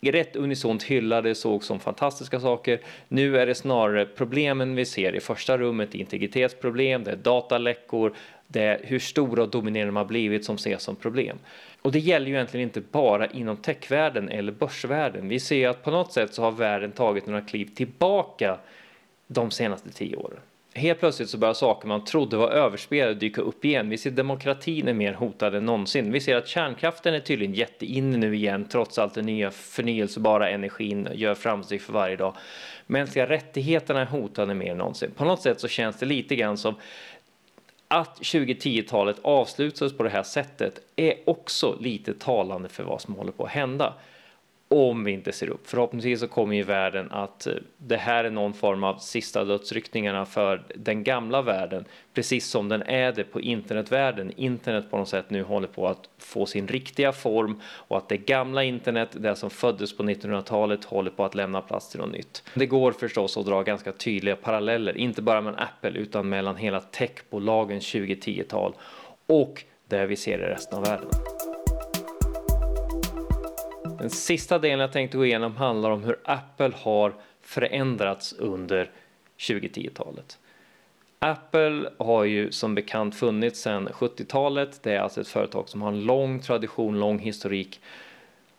rätt 0.01 0.37
unisont 0.37 0.83
hyllade, 0.83 1.35
såg 1.35 1.65
som 1.65 1.81
fantastiska 1.81 2.41
saker. 2.41 2.81
Nu 3.09 3.39
är 3.39 3.47
det 3.47 3.55
snarare 3.55 4.07
problemen 4.07 4.75
vi 4.75 4.85
ser 4.85 5.15
i 5.15 5.21
första 5.21 5.59
rummet, 5.59 5.95
integritetsproblem, 5.95 7.05
det 7.05 7.11
är 7.11 7.17
dataläckor, 7.17 8.15
det 8.47 8.63
är 8.63 8.81
hur 8.85 8.99
stora 8.99 9.43
och 9.43 9.51
dominerande 9.51 9.89
de 9.89 9.97
har 9.97 10.05
blivit 10.05 10.45
som 10.45 10.57
ses 10.57 10.83
som 10.83 10.97
problem. 10.97 11.39
Och 11.83 11.93
det 11.93 11.99
gäller 11.99 12.27
ju 12.27 12.35
egentligen 12.35 12.67
inte 12.67 12.81
bara 12.81 13.27
inom 13.27 13.57
techvärlden 13.57 14.29
eller 14.29 14.53
börsvärlden. 14.53 15.29
Vi 15.29 15.41
ser 15.41 15.69
att 15.69 15.85
på 15.85 15.91
något 15.91 16.13
sätt 16.13 16.35
så 16.35 16.43
har 16.43 16.53
världen 16.53 16.93
tagit 16.93 17.27
några 17.27 17.41
kliv 17.41 17.75
tillbaka 17.75 18.59
de 19.27 19.51
senaste 19.51 19.91
tio 19.91 20.17
åren. 20.17 20.41
Helt 20.75 21.01
plötsligt 21.01 21.31
så 21.31 21.39
börjar 21.39 21.55
saker 21.55 21.89
man 21.89 22.05
trodde 22.05 22.37
var 22.37 22.51
överspelade 22.51 23.15
dyka 23.15 23.41
upp 23.41 23.65
igen. 23.65 23.89
Vi 23.89 23.99
ser 23.99 24.11
demokratin 24.11 24.89
är 24.89 24.93
mer 24.93 25.13
hotad 25.13 25.55
än 25.55 25.67
någonsin. 25.67 26.13
Vi 26.13 26.21
ser 26.21 26.37
att 26.37 26.49
kärnkraften 26.49 27.15
är 27.15 27.21
tydligen 27.21 27.55
jätteinne 27.55 28.17
nu 28.17 28.35
igen 28.35 28.67
trots 28.71 28.99
allt 28.99 29.15
den 29.15 29.27
nya 29.27 29.51
förnyelsebara 29.51 30.51
energin 30.51 31.09
gör 31.13 31.35
framsteg 31.35 31.83
för 31.83 31.93
varje 31.93 32.17
dag. 32.17 32.37
Mänskliga 32.87 33.29
rättigheterna 33.29 34.01
är 34.01 34.07
hotade 34.07 34.55
mer 34.55 34.71
än 34.71 34.79
någonsin. 34.79 35.11
På 35.11 35.25
något 35.25 35.43
sätt 35.43 35.61
så 35.61 35.69
känns 35.69 35.99
det 35.99 36.07
lite 36.07 36.37
grann 36.37 36.57
som 36.57 36.75
att 37.89 38.21
2010-talet 38.21 39.17
avslutas 39.23 39.93
på 39.93 40.03
det 40.03 40.11
här 40.11 40.23
sättet 40.23 40.81
är 40.97 41.15
också 41.27 41.77
lite 41.81 42.15
talande 42.15 42.69
för 42.69 42.85
vad 42.85 43.01
som 43.01 43.15
håller 43.15 43.33
på 43.33 43.45
att 43.45 43.51
hända 43.51 43.95
om 44.75 45.05
vi 45.05 45.13
inte 45.13 45.33
ser 45.33 45.49
upp. 45.49 45.67
Förhoppningsvis 45.67 46.21
så 46.21 46.29
kommer 46.29 46.57
ju 46.57 46.63
världen 46.63 47.11
att 47.11 47.47
eh, 47.47 47.55
det 47.77 47.97
här 47.97 48.25
är 48.25 48.31
någon 48.31 48.55
form 48.55 48.85
av 48.85 48.97
sista 48.97 49.45
dödsryckningarna 49.45 50.27
för 50.27 50.63
den 50.75 51.05
gamla 51.05 51.43
världen, 51.43 51.85
precis 52.15 52.47
som 52.47 52.69
den 52.69 52.83
är 52.83 53.13
det 53.13 53.25
på 53.25 53.41
internetvärlden. 53.41 54.33
Internet 54.37 54.91
på 54.91 54.97
något 54.97 55.09
sätt 55.09 55.31
nu 55.31 55.43
håller 55.43 55.69
på 55.69 55.89
att 55.89 56.09
få 56.19 56.47
sin 56.47 56.69
riktiga 56.69 57.13
form 57.13 57.61
och 57.65 57.97
att 57.97 58.09
det 58.09 58.17
gamla 58.17 58.65
internet, 58.65 59.09
det 59.13 59.37
som 59.37 59.51
föddes 59.51 59.97
på 59.97 60.03
1900-talet, 60.03 60.85
håller 60.85 61.11
på 61.11 61.25
att 61.25 61.35
lämna 61.35 61.61
plats 61.61 61.91
till 61.91 62.01
något 62.01 62.13
nytt. 62.13 62.43
Det 62.55 62.67
går 62.67 62.93
förstås 62.93 63.37
att 63.37 63.47
dra 63.47 63.63
ganska 63.63 63.93
tydliga 63.93 64.37
paralleller, 64.37 64.97
inte 64.97 65.23
bara 65.23 65.41
med 65.41 65.55
Apple 65.59 65.99
utan 65.99 66.29
mellan 66.29 66.57
hela 66.57 66.81
techbolagens 66.81 67.95
2010-tal 67.95 68.75
och 69.27 69.65
det 69.89 70.07
vi 70.07 70.17
ser 70.17 70.39
i 70.39 70.43
resten 70.43 70.79
av 70.79 70.85
världen. 70.85 71.09
Den 74.01 74.11
sista 74.11 74.59
delen 74.59 74.81
jag 74.81 74.93
tänkte 74.93 75.17
gå 75.17 75.27
igenom 75.27 75.57
handlar 75.57 75.91
om 75.91 76.05
hur 76.05 76.19
Apple 76.25 76.73
har 76.77 77.15
förändrats 77.41 78.33
under 78.33 78.91
2010-talet. 79.39 80.39
Apple 81.19 81.91
har 81.99 82.25
ju 82.25 82.53
som 82.53 82.75
bekant 82.75 83.15
funnits 83.15 83.61
sedan 83.61 83.89
70-talet. 83.89 84.83
Det 84.83 84.93
är 84.93 85.01
alltså 85.01 85.21
ett 85.21 85.29
företag 85.29 85.69
som 85.69 85.83
har 85.83 85.89
en 85.89 86.05
lång 86.05 86.41
tradition, 86.41 87.01
lång 87.01 87.19
historik. 87.19 87.81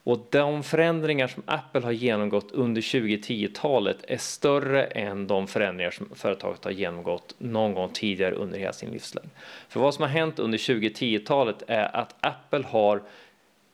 Och 0.03 0.27
de 0.29 0.63
förändringar 0.63 1.27
som 1.27 1.43
Apple 1.45 1.81
har 1.81 1.91
genomgått 1.91 2.51
under 2.51 2.81
2010-talet 2.81 3.97
är 4.07 4.17
större 4.17 4.83
än 4.83 5.27
de 5.27 5.47
förändringar 5.47 5.91
som 5.91 6.09
företaget 6.15 6.63
har 6.63 6.71
genomgått 6.71 7.35
någon 7.37 7.73
gång 7.73 7.89
tidigare 7.93 8.35
under 8.35 8.59
hela 8.59 8.73
sin 8.73 8.91
livslängd. 8.91 9.29
För 9.69 9.79
vad 9.79 9.93
som 9.93 10.01
har 10.01 10.09
hänt 10.09 10.39
under 10.39 10.57
2010-talet 10.57 11.63
är 11.67 11.95
att 11.95 12.15
Apple 12.19 12.63
har 12.67 13.01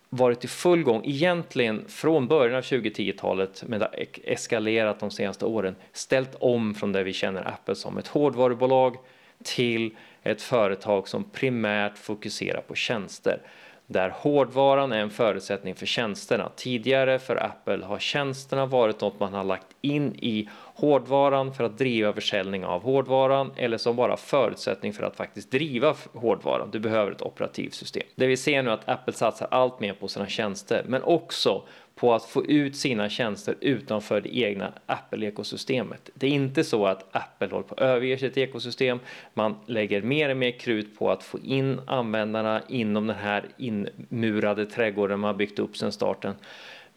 varit 0.10 0.43
i 0.43 0.48
full 0.48 0.84
gång 0.84 1.02
egentligen 1.06 1.86
från 1.88 2.28
början 2.28 2.56
av 2.56 2.62
2010-talet 2.62 3.63
men 3.67 3.80
det 3.80 3.86
har 3.86 4.06
eskalerat 4.24 5.00
de 5.00 5.12
senaste 5.12 5.46
åren 5.46 5.76
ställt 5.91 6.36
om 6.39 6.76
från 6.76 6.91
det 6.91 7.04
vi 7.04 7.13
känner 7.13 7.48
Apple 7.48 7.76
som 7.76 7.98
ett 7.98 8.08
hårdvarubolag 8.08 8.96
till 9.43 9.96
ett 10.24 10.41
företag 10.41 11.08
som 11.08 11.24
primärt 11.24 11.98
fokuserar 11.98 12.62
på 12.62 12.76
tjänster 12.76 13.41
där 13.88 14.10
hårdvaran 14.10 14.91
är 14.91 15.00
en 15.00 15.10
förutsättning 15.10 15.76
för 15.76 15.86
tjänsterna. 15.86 16.52
Tidigare 16.56 17.19
för 17.19 17.43
Apple 17.43 17.86
har 17.86 18.00
tjänsterna 18.00 18.65
varit 18.65 19.02
något 19.02 19.19
man 19.19 19.34
har 19.34 19.43
lagt 19.43 19.67
in 19.82 20.15
i 20.15 20.50
hårdvaran 20.76 21.54
för 21.54 21.63
att 21.63 21.78
driva 21.78 22.13
försäljning 22.13 22.65
av 22.65 22.84
hårdvaran 22.84 23.52
eller 23.56 23.78
som 23.78 23.95
bara 23.95 24.17
förutsättning 24.17 24.93
för 24.93 25.04
att 25.04 25.15
faktiskt 25.15 25.52
driva 25.52 25.95
hårdvaran. 26.13 26.69
Du 26.71 26.80
behöver 26.80 27.12
ett 27.12 27.21
operativsystem. 27.21 28.04
Det 28.15 28.28
vi 28.28 28.38
ser 28.38 28.63
nu 28.63 28.69
är 28.69 28.73
att 28.73 28.89
Apple 28.89 29.13
satsar 29.13 29.47
allt 29.52 29.80
mer 29.80 29.93
på 29.93 30.08
sina 30.08 30.28
tjänster 30.28 30.84
men 30.88 31.04
också 31.04 31.63
på 31.98 32.14
att 32.14 32.26
få 32.26 32.46
ut 32.46 32.76
sina 32.76 33.10
tjänster 33.10 33.56
utanför 33.62 34.22
det 34.22 34.38
egna 34.38 34.74
Apple-ekosystemet. 34.86 36.10
Det 36.14 36.28
är 36.28 36.32
inte 36.32 36.64
så 36.64 36.86
att 36.86 37.16
Apple 37.16 37.48
håller 37.48 37.68
på 37.68 37.76
att 37.76 37.82
överge 37.82 38.18
sitt 38.18 38.38
ekosystem. 38.38 39.00
Man 39.34 39.56
lägger 39.66 40.02
mer 40.02 40.30
och 40.30 40.38
mer 40.38 40.52
krut 40.52 41.00
på 41.00 41.12
att 41.12 41.24
få 41.24 41.40
in 41.40 41.82
användarna 41.88 42.62
inom 42.70 43.08
den 43.08 43.16
här 43.16 43.46
inmurade 43.58 44.66
trädgården 44.66 45.20
man 45.20 45.38
byggt 45.38 45.60
upp 45.60 45.78
sedan 45.78 45.92
starten. 45.92 46.36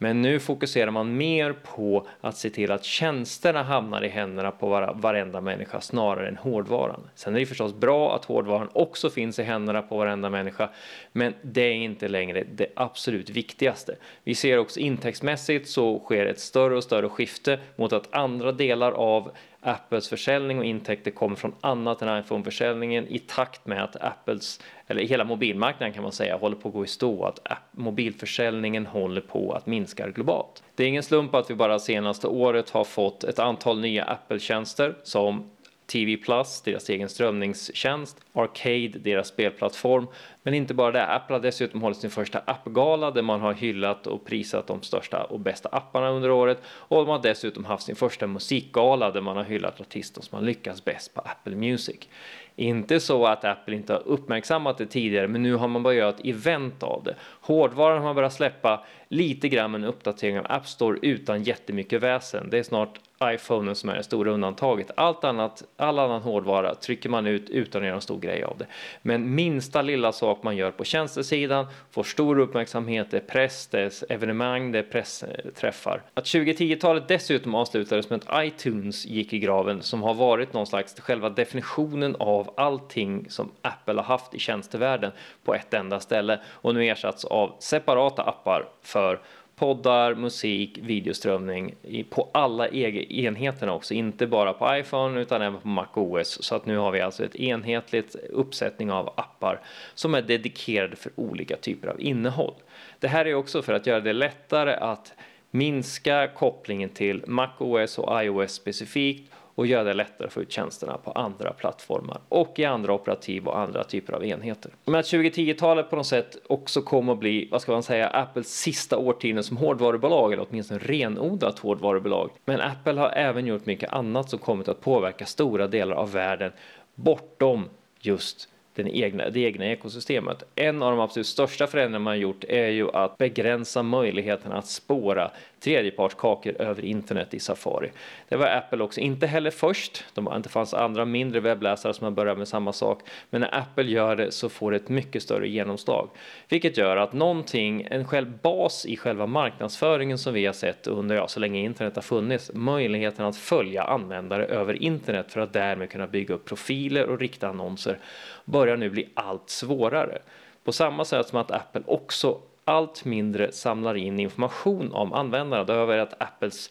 Men 0.02 0.22
nu 0.22 0.40
fokuserar 0.40 0.90
man 0.90 1.16
mer 1.16 1.52
på 1.52 2.06
att 2.20 2.36
se 2.36 2.50
till 2.50 2.72
att 2.72 2.84
tjänsterna 2.84 3.62
hamnar 3.62 4.04
i 4.04 4.08
händerna 4.08 4.50
på 4.50 4.94
varenda 4.94 5.40
människa 5.40 5.80
snarare 5.80 6.28
än 6.28 6.36
hårdvaran. 6.36 7.10
Sen 7.14 7.34
är 7.36 7.40
det 7.40 7.46
förstås 7.46 7.74
bra 7.74 8.14
att 8.14 8.24
hårdvaran 8.24 8.68
också 8.72 9.10
finns 9.10 9.38
i 9.38 9.42
händerna 9.42 9.82
på 9.82 9.98
varenda 9.98 10.30
människa, 10.30 10.70
men 11.12 11.34
det 11.42 11.60
är 11.60 11.74
inte 11.74 12.08
längre 12.08 12.44
det 12.52 12.66
absolut 12.76 13.30
viktigaste. 13.30 13.96
Vi 14.24 14.34
ser 14.34 14.58
också 14.58 14.80
intäktsmässigt 14.80 15.68
så 15.68 15.98
sker 15.98 16.26
ett 16.26 16.40
större 16.40 16.76
och 16.76 16.84
större 16.84 17.08
skifte 17.08 17.58
mot 17.76 17.92
att 17.92 18.14
andra 18.14 18.52
delar 18.52 18.92
av 18.92 19.30
Apples 19.62 20.08
försäljning 20.08 20.58
och 20.58 20.64
intäkter 20.64 21.10
kommer 21.10 21.36
från 21.36 21.54
annat 21.60 22.02
än 22.02 22.20
iPhone-försäljningen 22.20 23.08
i 23.08 23.18
takt 23.18 23.66
med 23.66 23.84
att 23.84 23.96
Apples, 23.96 24.60
eller 24.86 25.02
hela 25.02 25.24
mobilmarknaden 25.24 25.94
kan 25.94 26.02
man 26.02 26.12
säga, 26.12 26.36
håller 26.36 26.56
på 26.56 26.68
att 26.68 26.74
gå 26.74 26.84
i 26.84 26.88
stå, 26.88 27.24
att 27.24 27.60
mobilförsäljningen 27.72 28.86
håller 28.86 29.20
på 29.20 29.52
att 29.52 29.66
minska 29.66 30.08
globalt. 30.08 30.62
Det 30.74 30.84
är 30.84 30.88
ingen 30.88 31.02
slump 31.02 31.34
att 31.34 31.50
vi 31.50 31.54
bara 31.54 31.78
senaste 31.78 32.26
året 32.26 32.70
har 32.70 32.84
fått 32.84 33.24
ett 33.24 33.38
antal 33.38 33.80
nya 33.80 34.04
Apple-tjänster 34.04 34.94
som 35.02 35.50
TV 35.90 36.16
Plus, 36.16 36.60
deras 36.62 36.90
egen 36.90 37.08
strömningstjänst, 37.08 38.20
Arcade, 38.32 38.98
deras 38.98 39.28
spelplattform. 39.28 40.06
Men 40.42 40.54
inte 40.54 40.74
bara 40.74 40.90
det, 40.92 41.06
Apple 41.06 41.36
har 41.36 41.40
dessutom 41.40 41.82
hållit 41.82 41.98
sin 41.98 42.10
första 42.10 42.38
appgala 42.38 43.10
där 43.10 43.22
man 43.22 43.40
har 43.40 43.52
hyllat 43.52 44.06
och 44.06 44.24
prisat 44.24 44.66
de 44.66 44.82
största 44.82 45.24
och 45.24 45.40
bästa 45.40 45.68
apparna 45.72 46.08
under 46.10 46.30
året 46.30 46.58
och 46.66 46.96
de 46.96 47.08
har 47.08 47.22
dessutom 47.22 47.64
haft 47.64 47.82
sin 47.82 47.96
första 47.96 48.26
musikgala 48.26 49.10
där 49.10 49.20
man 49.20 49.36
har 49.36 49.44
hyllat 49.44 49.80
artister 49.80 50.22
som 50.22 50.38
har 50.38 50.44
lyckats 50.44 50.84
bäst 50.84 51.14
på 51.14 51.20
Apple 51.20 51.56
Music. 51.56 52.08
Inte 52.56 53.00
så 53.00 53.26
att 53.26 53.44
Apple 53.44 53.74
inte 53.74 53.92
har 53.92 54.02
uppmärksammat 54.06 54.78
det 54.78 54.86
tidigare, 54.86 55.28
men 55.28 55.42
nu 55.42 55.54
har 55.54 55.68
man 55.68 55.82
börjat 55.82 55.98
göra 55.98 56.08
ett 56.08 56.24
event 56.24 56.82
av 56.82 57.02
det. 57.04 57.14
Hårdvaran 57.40 57.98
har 57.98 58.04
man 58.04 58.14
börjat 58.14 58.32
släppa 58.32 58.84
lite 59.08 59.48
grann 59.48 59.74
en 59.74 59.84
uppdatering 59.84 60.38
av 60.38 60.46
App 60.48 60.66
Store 60.66 60.98
utan 61.02 61.42
jättemycket 61.42 62.02
väsen. 62.02 62.50
Det 62.50 62.58
är 62.58 62.62
snart 62.62 62.98
iPhonen 63.24 63.74
som 63.74 63.90
är 63.90 63.96
det 63.96 64.02
stora 64.02 64.30
undantaget. 64.30 64.90
Allt 64.96 65.24
annat, 65.24 65.64
all 65.76 65.98
annan 65.98 66.22
hårdvara 66.22 66.74
trycker 66.74 67.08
man 67.08 67.26
ut 67.26 67.50
utan 67.50 67.82
att 67.82 67.86
göra 67.86 67.94
en 67.94 68.00
stor 68.00 68.20
grej 68.20 68.42
av 68.42 68.58
det. 68.58 68.66
Men 69.02 69.34
minsta 69.34 69.82
lilla 69.82 70.12
sak 70.12 70.42
man 70.42 70.56
gör 70.56 70.70
på 70.70 70.84
tjänstesidan 70.84 71.66
får 71.90 72.02
stor 72.02 72.38
uppmärksamhet, 72.38 73.10
det 73.10 73.16
är 73.16 73.20
press, 73.20 73.66
det 73.66 73.80
är 73.80 74.12
evenemang, 74.12 74.72
det 74.72 74.78
är 74.78 74.82
pressträffar. 74.82 76.02
Att 76.14 76.24
2010-talet 76.24 77.08
dessutom 77.08 77.54
avslutades 77.54 78.10
med 78.10 78.22
att 78.26 78.44
iTunes 78.44 79.06
gick 79.06 79.32
i 79.32 79.38
graven 79.38 79.82
som 79.82 80.02
har 80.02 80.14
varit 80.14 80.52
någon 80.52 80.66
slags 80.66 81.00
själva 81.00 81.30
definitionen 81.30 82.16
av 82.18 82.54
allting 82.56 83.30
som 83.30 83.52
Apple 83.62 83.94
har 83.94 84.02
haft 84.02 84.34
i 84.34 84.38
tjänstevärlden 84.38 85.12
på 85.44 85.54
ett 85.54 85.74
enda 85.74 86.00
ställe 86.00 86.40
och 86.46 86.74
nu 86.74 86.86
ersatts 86.86 87.24
av 87.24 87.56
separata 87.58 88.22
appar 88.22 88.68
för 88.82 89.20
poddar, 89.60 90.14
musik, 90.14 90.78
videoströmning 90.82 91.74
på 92.10 92.28
alla 92.32 92.68
enheterna 92.68 93.72
också, 93.72 93.94
inte 93.94 94.26
bara 94.26 94.52
på 94.52 94.76
iPhone 94.76 95.20
utan 95.20 95.42
även 95.42 95.60
på 95.60 95.68
MacOS. 95.68 96.42
Så 96.42 96.54
att 96.54 96.66
nu 96.66 96.76
har 96.76 96.90
vi 96.90 97.00
alltså 97.00 97.24
ett 97.24 97.36
enhetligt 97.36 98.14
uppsättning 98.14 98.92
av 98.92 99.08
appar 99.16 99.60
som 99.94 100.14
är 100.14 100.22
dedikerade 100.22 100.96
för 100.96 101.12
olika 101.16 101.56
typer 101.56 101.88
av 101.88 102.00
innehåll. 102.00 102.54
Det 102.98 103.08
här 103.08 103.24
är 103.24 103.34
också 103.34 103.62
för 103.62 103.72
att 103.72 103.86
göra 103.86 104.00
det 104.00 104.12
lättare 104.12 104.74
att 104.74 105.12
minska 105.50 106.28
kopplingen 106.28 106.88
till 106.88 107.24
MacOS 107.26 107.98
och 107.98 108.24
iOS 108.24 108.52
specifikt 108.52 109.32
och 109.60 109.66
göra 109.66 109.84
det 109.84 109.94
lättare 109.94 110.26
att 110.26 110.32
få 110.32 110.42
ut 110.42 110.52
tjänsterna 110.52 110.96
på 110.96 111.10
andra 111.12 111.52
plattformar 111.52 112.20
och 112.28 112.58
i 112.58 112.64
andra 112.64 112.92
operativ 112.92 113.46
och 113.46 113.58
andra 113.58 113.84
typer 113.84 114.12
av 114.12 114.24
enheter. 114.24 114.72
Men 114.84 114.94
att 114.94 115.06
2010-talet 115.06 115.90
på 115.90 115.96
något 115.96 116.06
sätt 116.06 116.36
också 116.46 116.82
kommer 116.82 117.12
att 117.12 117.18
bli, 117.18 117.48
vad 117.50 117.62
ska 117.62 117.72
man 117.72 117.82
säga, 117.82 118.08
Apples 118.08 118.48
sista 118.48 118.98
årtionde 118.98 119.42
som 119.42 119.56
hårdvarubolag 119.56 120.32
eller 120.32 120.46
åtminstone 120.50 120.80
renodlat 120.80 121.58
hårdvarubolag. 121.58 122.30
Men 122.44 122.60
Apple 122.60 123.00
har 123.00 123.10
även 123.10 123.46
gjort 123.46 123.66
mycket 123.66 123.92
annat 123.92 124.30
som 124.30 124.38
kommit 124.38 124.68
att 124.68 124.80
påverka 124.80 125.26
stora 125.26 125.66
delar 125.66 125.96
av 125.96 126.12
världen 126.12 126.52
bortom 126.94 127.68
just 128.00 128.48
den 128.74 128.88
egna, 128.88 129.30
det 129.30 129.40
egna 129.40 129.66
ekosystemet. 129.66 130.42
En 130.54 130.82
av 130.82 130.90
de 130.90 131.00
absolut 131.00 131.26
största 131.26 131.66
förändringarna 131.66 132.04
man 132.04 132.10
har 132.10 132.18
gjort 132.18 132.44
är 132.44 132.68
ju 132.68 132.90
att 132.90 133.18
begränsa 133.18 133.82
möjligheten 133.82 134.52
att 134.52 134.66
spåra 134.66 135.30
tredjepartskakor 135.60 136.62
över 136.62 136.84
internet 136.84 137.34
i 137.34 137.40
Safari. 137.40 137.90
Det 138.28 138.36
var 138.36 138.46
Apple 138.46 138.82
också, 138.84 139.00
inte 139.00 139.26
heller 139.26 139.50
först. 139.50 140.04
De, 140.14 140.42
det 140.42 140.48
fanns 140.48 140.74
andra 140.74 141.04
mindre 141.04 141.40
webbläsare 141.40 141.94
som 141.94 142.04
har 142.04 142.10
börjat 142.10 142.38
med 142.38 142.48
samma 142.48 142.72
sak. 142.72 143.02
Men 143.30 143.40
när 143.40 143.58
Apple 143.58 143.84
gör 143.84 144.16
det 144.16 144.32
så 144.32 144.48
får 144.48 144.70
det 144.70 144.76
ett 144.76 144.88
mycket 144.88 145.22
större 145.22 145.48
genomslag. 145.48 146.08
Vilket 146.48 146.76
gör 146.76 146.96
att 146.96 147.12
någonting, 147.12 147.86
en 147.90 148.04
själv 148.04 148.38
bas 148.42 148.86
i 148.86 148.96
själva 148.96 149.26
marknadsföringen 149.26 150.18
som 150.18 150.34
vi 150.34 150.46
har 150.46 150.52
sett 150.52 150.86
under, 150.86 151.16
ja, 151.16 151.28
så 151.28 151.40
länge 151.40 151.60
internet 151.60 151.94
har 151.94 152.02
funnits, 152.02 152.50
möjligheten 152.54 153.26
att 153.26 153.36
följa 153.36 153.82
användare 153.82 154.46
över 154.46 154.82
internet 154.82 155.32
för 155.32 155.40
att 155.40 155.52
därmed 155.52 155.90
kunna 155.90 156.06
bygga 156.06 156.34
upp 156.34 156.44
profiler 156.44 157.06
och 157.06 157.18
rikta 157.18 157.48
annonser 157.48 157.98
börjar 158.44 158.76
nu 158.76 158.90
bli 158.90 159.08
allt 159.14 159.50
svårare. 159.50 160.18
På 160.64 160.72
samma 160.72 161.04
sätt 161.04 161.28
som 161.28 161.38
att 161.38 161.50
Apple 161.50 161.82
också 161.86 162.40
allt 162.70 163.04
mindre 163.04 163.52
samlar 163.52 163.94
in 163.94 164.20
information 164.20 164.92
om 164.92 165.12
användarna. 165.12 165.64
Det 165.64 165.72
har 165.72 165.86
varit 165.86 166.14
Apples 166.18 166.70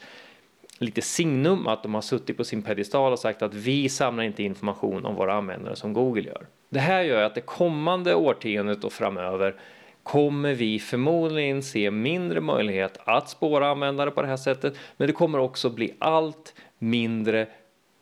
lite 0.80 1.02
signum 1.02 1.68
att 1.68 1.84
de 1.84 1.94
har 1.94 2.02
suttit 2.02 2.38
på 2.38 2.44
sin 2.44 2.62
pedestal 2.62 3.12
och 3.12 3.20
sagt 3.20 3.42
att 3.42 3.54
vi 3.54 3.90
samlar 3.90 4.24
inte 4.24 4.44
information 4.44 5.06
om 5.06 5.16
våra 5.16 5.34
användare 5.34 5.76
som 5.76 5.94
Google 5.94 6.22
gör. 6.22 6.48
Det 6.70 6.80
här 6.80 7.02
gör 7.02 7.24
att 7.24 7.36
det 7.36 7.42
kommande 7.42 8.16
årtiondet 8.16 8.84
och 8.84 8.94
framöver 8.94 9.56
kommer 10.04 10.54
vi 10.54 10.80
förmodligen 10.80 11.64
se 11.64 11.92
mindre 11.92 12.42
möjlighet 12.42 13.00
att 13.06 13.30
spåra 13.30 13.70
användare 13.70 14.12
på 14.12 14.22
det 14.22 14.28
här 14.28 14.38
sättet, 14.38 14.74
men 14.98 15.08
det 15.08 15.14
kommer 15.14 15.40
också 15.40 15.70
bli 15.70 15.94
allt 16.00 16.56
mindre 16.78 17.48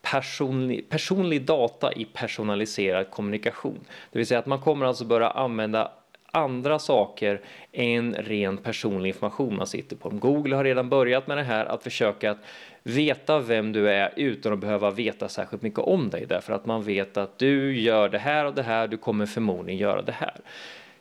personlig, 0.01 0.89
personlig 0.89 1.45
data 1.45 1.93
i 1.93 2.05
personaliserad 2.05 3.11
kommunikation. 3.11 3.79
Det 4.11 4.19
vill 4.19 4.27
säga 4.27 4.39
att 4.39 4.45
man 4.45 4.59
kommer 4.59 4.85
alltså 4.85 5.05
börja 5.05 5.29
använda 5.29 5.91
andra 6.31 6.79
saker 6.79 7.41
än 7.71 8.13
ren 8.13 8.57
personlig 8.57 9.09
information 9.09 9.55
man 9.55 9.67
sitter 9.67 9.95
på. 9.95 10.09
Google 10.09 10.55
har 10.55 10.63
redan 10.63 10.89
börjat 10.89 11.27
med 11.27 11.37
det 11.37 11.43
här 11.43 11.65
att 11.65 11.83
försöka 11.83 12.31
att 12.31 12.37
veta 12.83 13.39
vem 13.39 13.71
du 13.71 13.89
är 13.89 14.13
utan 14.15 14.53
att 14.53 14.59
behöva 14.59 14.91
veta 14.91 15.29
särskilt 15.29 15.61
mycket 15.61 15.79
om 15.79 16.09
dig 16.09 16.25
därför 16.25 16.53
att 16.53 16.65
man 16.65 16.83
vet 16.83 17.17
att 17.17 17.39
du 17.39 17.79
gör 17.79 18.09
det 18.09 18.19
här 18.19 18.45
och 18.45 18.53
det 18.53 18.63
här, 18.63 18.87
du 18.87 18.97
kommer 18.97 19.25
förmodligen 19.25 19.79
göra 19.79 20.01
det 20.01 20.11
här. 20.11 20.35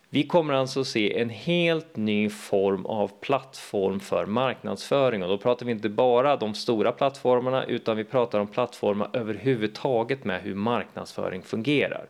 Vi 0.09 0.23
kommer 0.23 0.55
alltså 0.55 0.85
se 0.85 1.21
en 1.21 1.31
helt 1.31 1.97
ny 1.97 2.31
form 2.31 2.87
av 2.87 3.11
plattform 3.21 4.01
för 4.01 4.27
marknadsföring 4.27 5.23
och 5.23 5.29
då 5.29 5.39
pratar 5.39 5.67
vi 5.67 5.73
inte 5.73 5.89
bara 5.89 6.37
de 6.37 6.55
stora 6.55 6.93
plattformarna 6.93 7.65
utan 7.65 7.97
vi 7.97 8.05
pratar 8.05 8.39
om 8.41 8.47
plattformar 8.47 9.11
överhuvudtaget 9.13 10.25
med 10.25 10.43
hur 10.43 10.55
marknadsföring 10.55 11.43
fungerar 11.43 12.07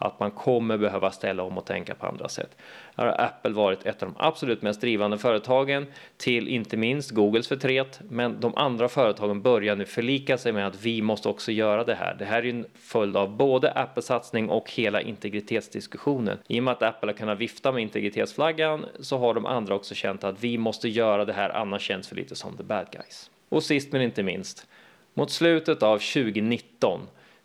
att 0.00 0.20
man 0.20 0.30
kommer 0.30 0.78
behöva 0.78 1.10
ställa 1.10 1.42
om 1.42 1.58
och 1.58 1.66
tänka 1.66 1.94
på 1.94 2.06
andra 2.06 2.28
sätt. 2.28 2.56
Här 2.96 3.06
har 3.06 3.20
Apple 3.20 3.52
varit 3.52 3.86
ett 3.86 4.02
av 4.02 4.08
de 4.08 4.14
absolut 4.18 4.62
mest 4.62 4.80
drivande 4.80 5.18
företagen 5.18 5.86
till 6.16 6.48
inte 6.48 6.76
minst 6.76 7.10
Googles 7.10 7.48
förtret, 7.48 8.00
men 8.08 8.40
de 8.40 8.54
andra 8.56 8.88
företagen 8.88 9.42
börjar 9.42 9.76
nu 9.76 9.86
förlika 9.86 10.38
sig 10.38 10.52
med 10.52 10.66
att 10.66 10.82
vi 10.82 11.02
måste 11.02 11.28
också 11.28 11.52
göra 11.52 11.84
det 11.84 11.94
här. 11.94 12.16
Det 12.18 12.24
här 12.24 12.42
är 12.42 12.50
en 12.50 12.66
följd 12.74 13.16
av 13.16 13.36
både 13.36 13.72
Apples 13.72 14.06
satsning 14.06 14.48
och 14.48 14.70
hela 14.70 15.00
integritetsdiskussionen. 15.00 16.38
I 16.48 16.60
och 16.60 16.64
med 16.64 16.72
att 16.72 16.82
Apple 16.82 17.08
har 17.08 17.16
kunnat 17.16 17.38
vifta 17.38 17.72
med 17.72 17.82
integritetsflaggan 17.82 18.86
så 19.00 19.18
har 19.18 19.34
de 19.34 19.46
andra 19.46 19.74
också 19.74 19.94
känt 19.94 20.24
att 20.24 20.44
vi 20.44 20.58
måste 20.58 20.88
göra 20.88 21.24
det 21.24 21.32
här, 21.32 21.50
annars 21.50 21.82
känns 21.82 22.12
vi 22.12 22.16
lite 22.16 22.36
som 22.36 22.56
the 22.56 22.62
bad 22.62 22.86
guys. 22.92 23.30
Och 23.48 23.62
sist 23.62 23.92
men 23.92 24.02
inte 24.02 24.22
minst, 24.22 24.66
mot 25.14 25.30
slutet 25.30 25.82
av 25.82 25.98
2019 25.98 27.00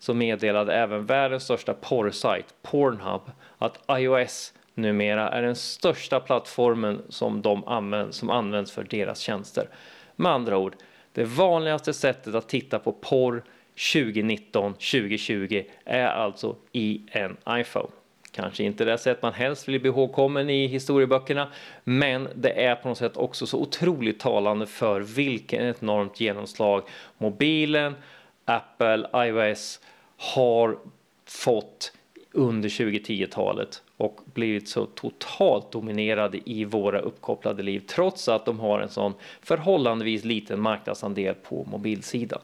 så 0.05 0.13
meddelade 0.13 0.73
även 0.73 1.05
världens 1.05 1.43
största 1.43 1.73
porrsajt 1.73 2.53
Pornhub 2.61 3.21
att 3.57 3.79
iOS 3.89 4.53
numera 4.73 5.29
är 5.29 5.41
den 5.41 5.55
största 5.55 6.19
plattformen 6.19 7.01
som, 7.09 7.41
de 7.41 7.67
använd, 7.67 8.13
som 8.13 8.29
används 8.29 8.71
för 8.71 8.83
deras 8.83 9.19
tjänster. 9.19 9.69
Med 10.15 10.31
andra 10.31 10.57
ord, 10.57 10.75
det 11.13 11.23
vanligaste 11.23 11.93
sättet 11.93 12.35
att 12.35 12.49
titta 12.49 12.79
på 12.79 12.91
porr 12.91 13.43
2019, 13.93 14.73
2020 14.73 15.63
är 15.85 16.07
alltså 16.07 16.55
i 16.71 17.01
en 17.11 17.37
iPhone. 17.49 17.89
Kanske 18.31 18.63
inte 18.63 18.85
det 18.85 18.97
sätt 18.97 19.21
man 19.21 19.33
helst 19.33 19.67
vill 19.67 19.81
bli 19.81 19.89
ihågkommen 19.89 20.49
i 20.49 20.67
historieböckerna, 20.67 21.51
men 21.83 22.27
det 22.35 22.65
är 22.65 22.75
på 22.75 22.87
något 22.87 22.97
sätt 22.97 23.17
också 23.17 23.47
så 23.47 23.57
otroligt 23.57 24.19
talande 24.19 24.65
för 24.65 25.01
vilken 25.01 25.73
enormt 25.79 26.19
genomslag 26.19 26.83
mobilen, 27.17 27.95
Apple, 28.45 29.07
iOS 29.13 29.79
har 30.17 30.77
fått 31.25 31.91
under 32.31 32.69
2010-talet 32.69 33.81
och 33.97 34.19
blivit 34.33 34.69
så 34.69 34.85
totalt 34.85 35.71
dominerade 35.71 36.39
i 36.49 36.65
våra 36.65 36.99
uppkopplade 36.99 37.63
liv 37.63 37.83
trots 37.87 38.27
att 38.27 38.45
de 38.45 38.59
har 38.59 38.79
en 38.79 38.89
sån 38.89 39.13
förhållandevis 39.41 40.23
liten 40.23 40.61
marknadsandel 40.61 41.35
på 41.35 41.67
mobilsidan. 41.71 42.41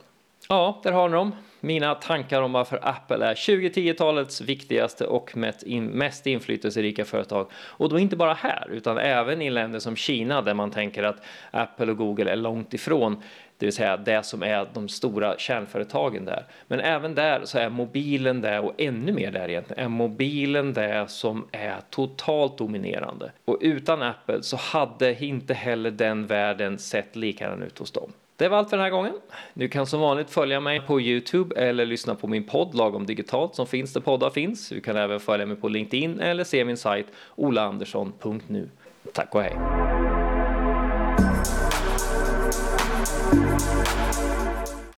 Ja, 0.52 0.80
där 0.84 0.92
har 0.92 1.10
ni 1.10 1.16
dem. 1.16 1.36
Mina 1.60 1.96
tankar 1.96 2.42
om 2.42 2.52
varför 2.52 2.80
Apple 2.82 3.26
är 3.26 3.36
2010-talets 3.36 4.42
viktigaste 4.42 5.06
och 5.06 5.38
mest 5.78 6.28
inflytelserika 6.28 7.06
företag. 7.06 7.52
Och 7.54 7.90
då 7.90 8.00
inte 8.00 8.16
bara 8.16 8.34
här, 8.34 8.68
utan 8.72 8.98
även 8.98 9.42
i 9.42 9.50
länder 9.50 9.80
som 9.80 9.96
Kina 9.96 10.42
där 10.42 10.54
man 10.54 10.72
tänker 10.72 11.04
att 11.04 11.24
Apple 11.52 11.92
och 11.92 11.98
Google 11.98 12.32
är 12.32 12.36
långt 12.36 12.74
ifrån 12.74 13.24
det 13.58 13.66
vill 13.66 13.74
säga 13.74 13.98
det 13.98 14.26
som 14.26 14.44
är 14.44 14.68
de 14.74 14.90
stora 14.90 15.38
kärnföretagen 15.38 16.26
där. 16.26 16.46
Men 16.68 16.80
även 16.80 17.16
där 17.16 17.42
så 17.46 17.58
är 17.58 17.70
mobilen 17.70 18.42
där 18.42 18.66
och 18.66 18.74
ännu 18.78 19.12
mer 19.12 19.32
där 19.32 19.50
egentligen 19.50 19.84
är 19.84 19.90
mobilen 19.90 20.74
det 20.74 21.06
som 21.08 21.48
är 21.52 21.78
totalt 21.90 22.58
dominerande. 22.58 23.32
Och 23.46 23.58
utan 23.62 24.02
Apple 24.02 24.44
så 24.44 24.58
hade 24.58 25.26
inte 25.26 25.54
heller 25.54 25.92
den 25.92 26.28
världen 26.28 26.78
sett 26.78 27.16
likadan 27.16 27.64
ut 27.64 27.80
hos 27.80 27.92
dem. 27.92 28.12
Det 28.42 28.50
var 28.50 28.58
allt 28.58 28.70
för 28.70 28.78
den 28.78 28.84
här 28.84 28.92
gången. 28.92 29.14
Du 29.54 29.68
kan 29.68 29.86
som 29.86 30.00
vanligt 30.00 30.30
följa 30.30 30.60
mig 30.60 30.82
på 30.82 31.02
Youtube 31.02 31.56
eller 31.56 31.86
lyssna 31.86 32.16
på 32.16 32.28
min 32.28 32.44
podd 32.44 32.76
Lagom 32.76 33.06
Digitalt 33.06 33.56
som 33.56 33.68
finns 33.68 33.94
där 33.94 34.02
poddar 34.02 34.30
finns. 34.30 34.70
Du 34.70 34.82
kan 34.82 34.96
även 34.98 35.20
följa 35.20 35.46
mig 35.46 35.56
på 35.56 35.68
LinkedIn 35.68 36.20
eller 36.20 36.44
se 36.44 36.66
min 36.66 36.78
sajt 36.78 37.08
olaandersson.nu. 37.36 38.70
Tack 39.14 39.36
och 39.36 39.42
hej! 39.42 39.58
Thank 43.32 43.96
you. 43.96 44.01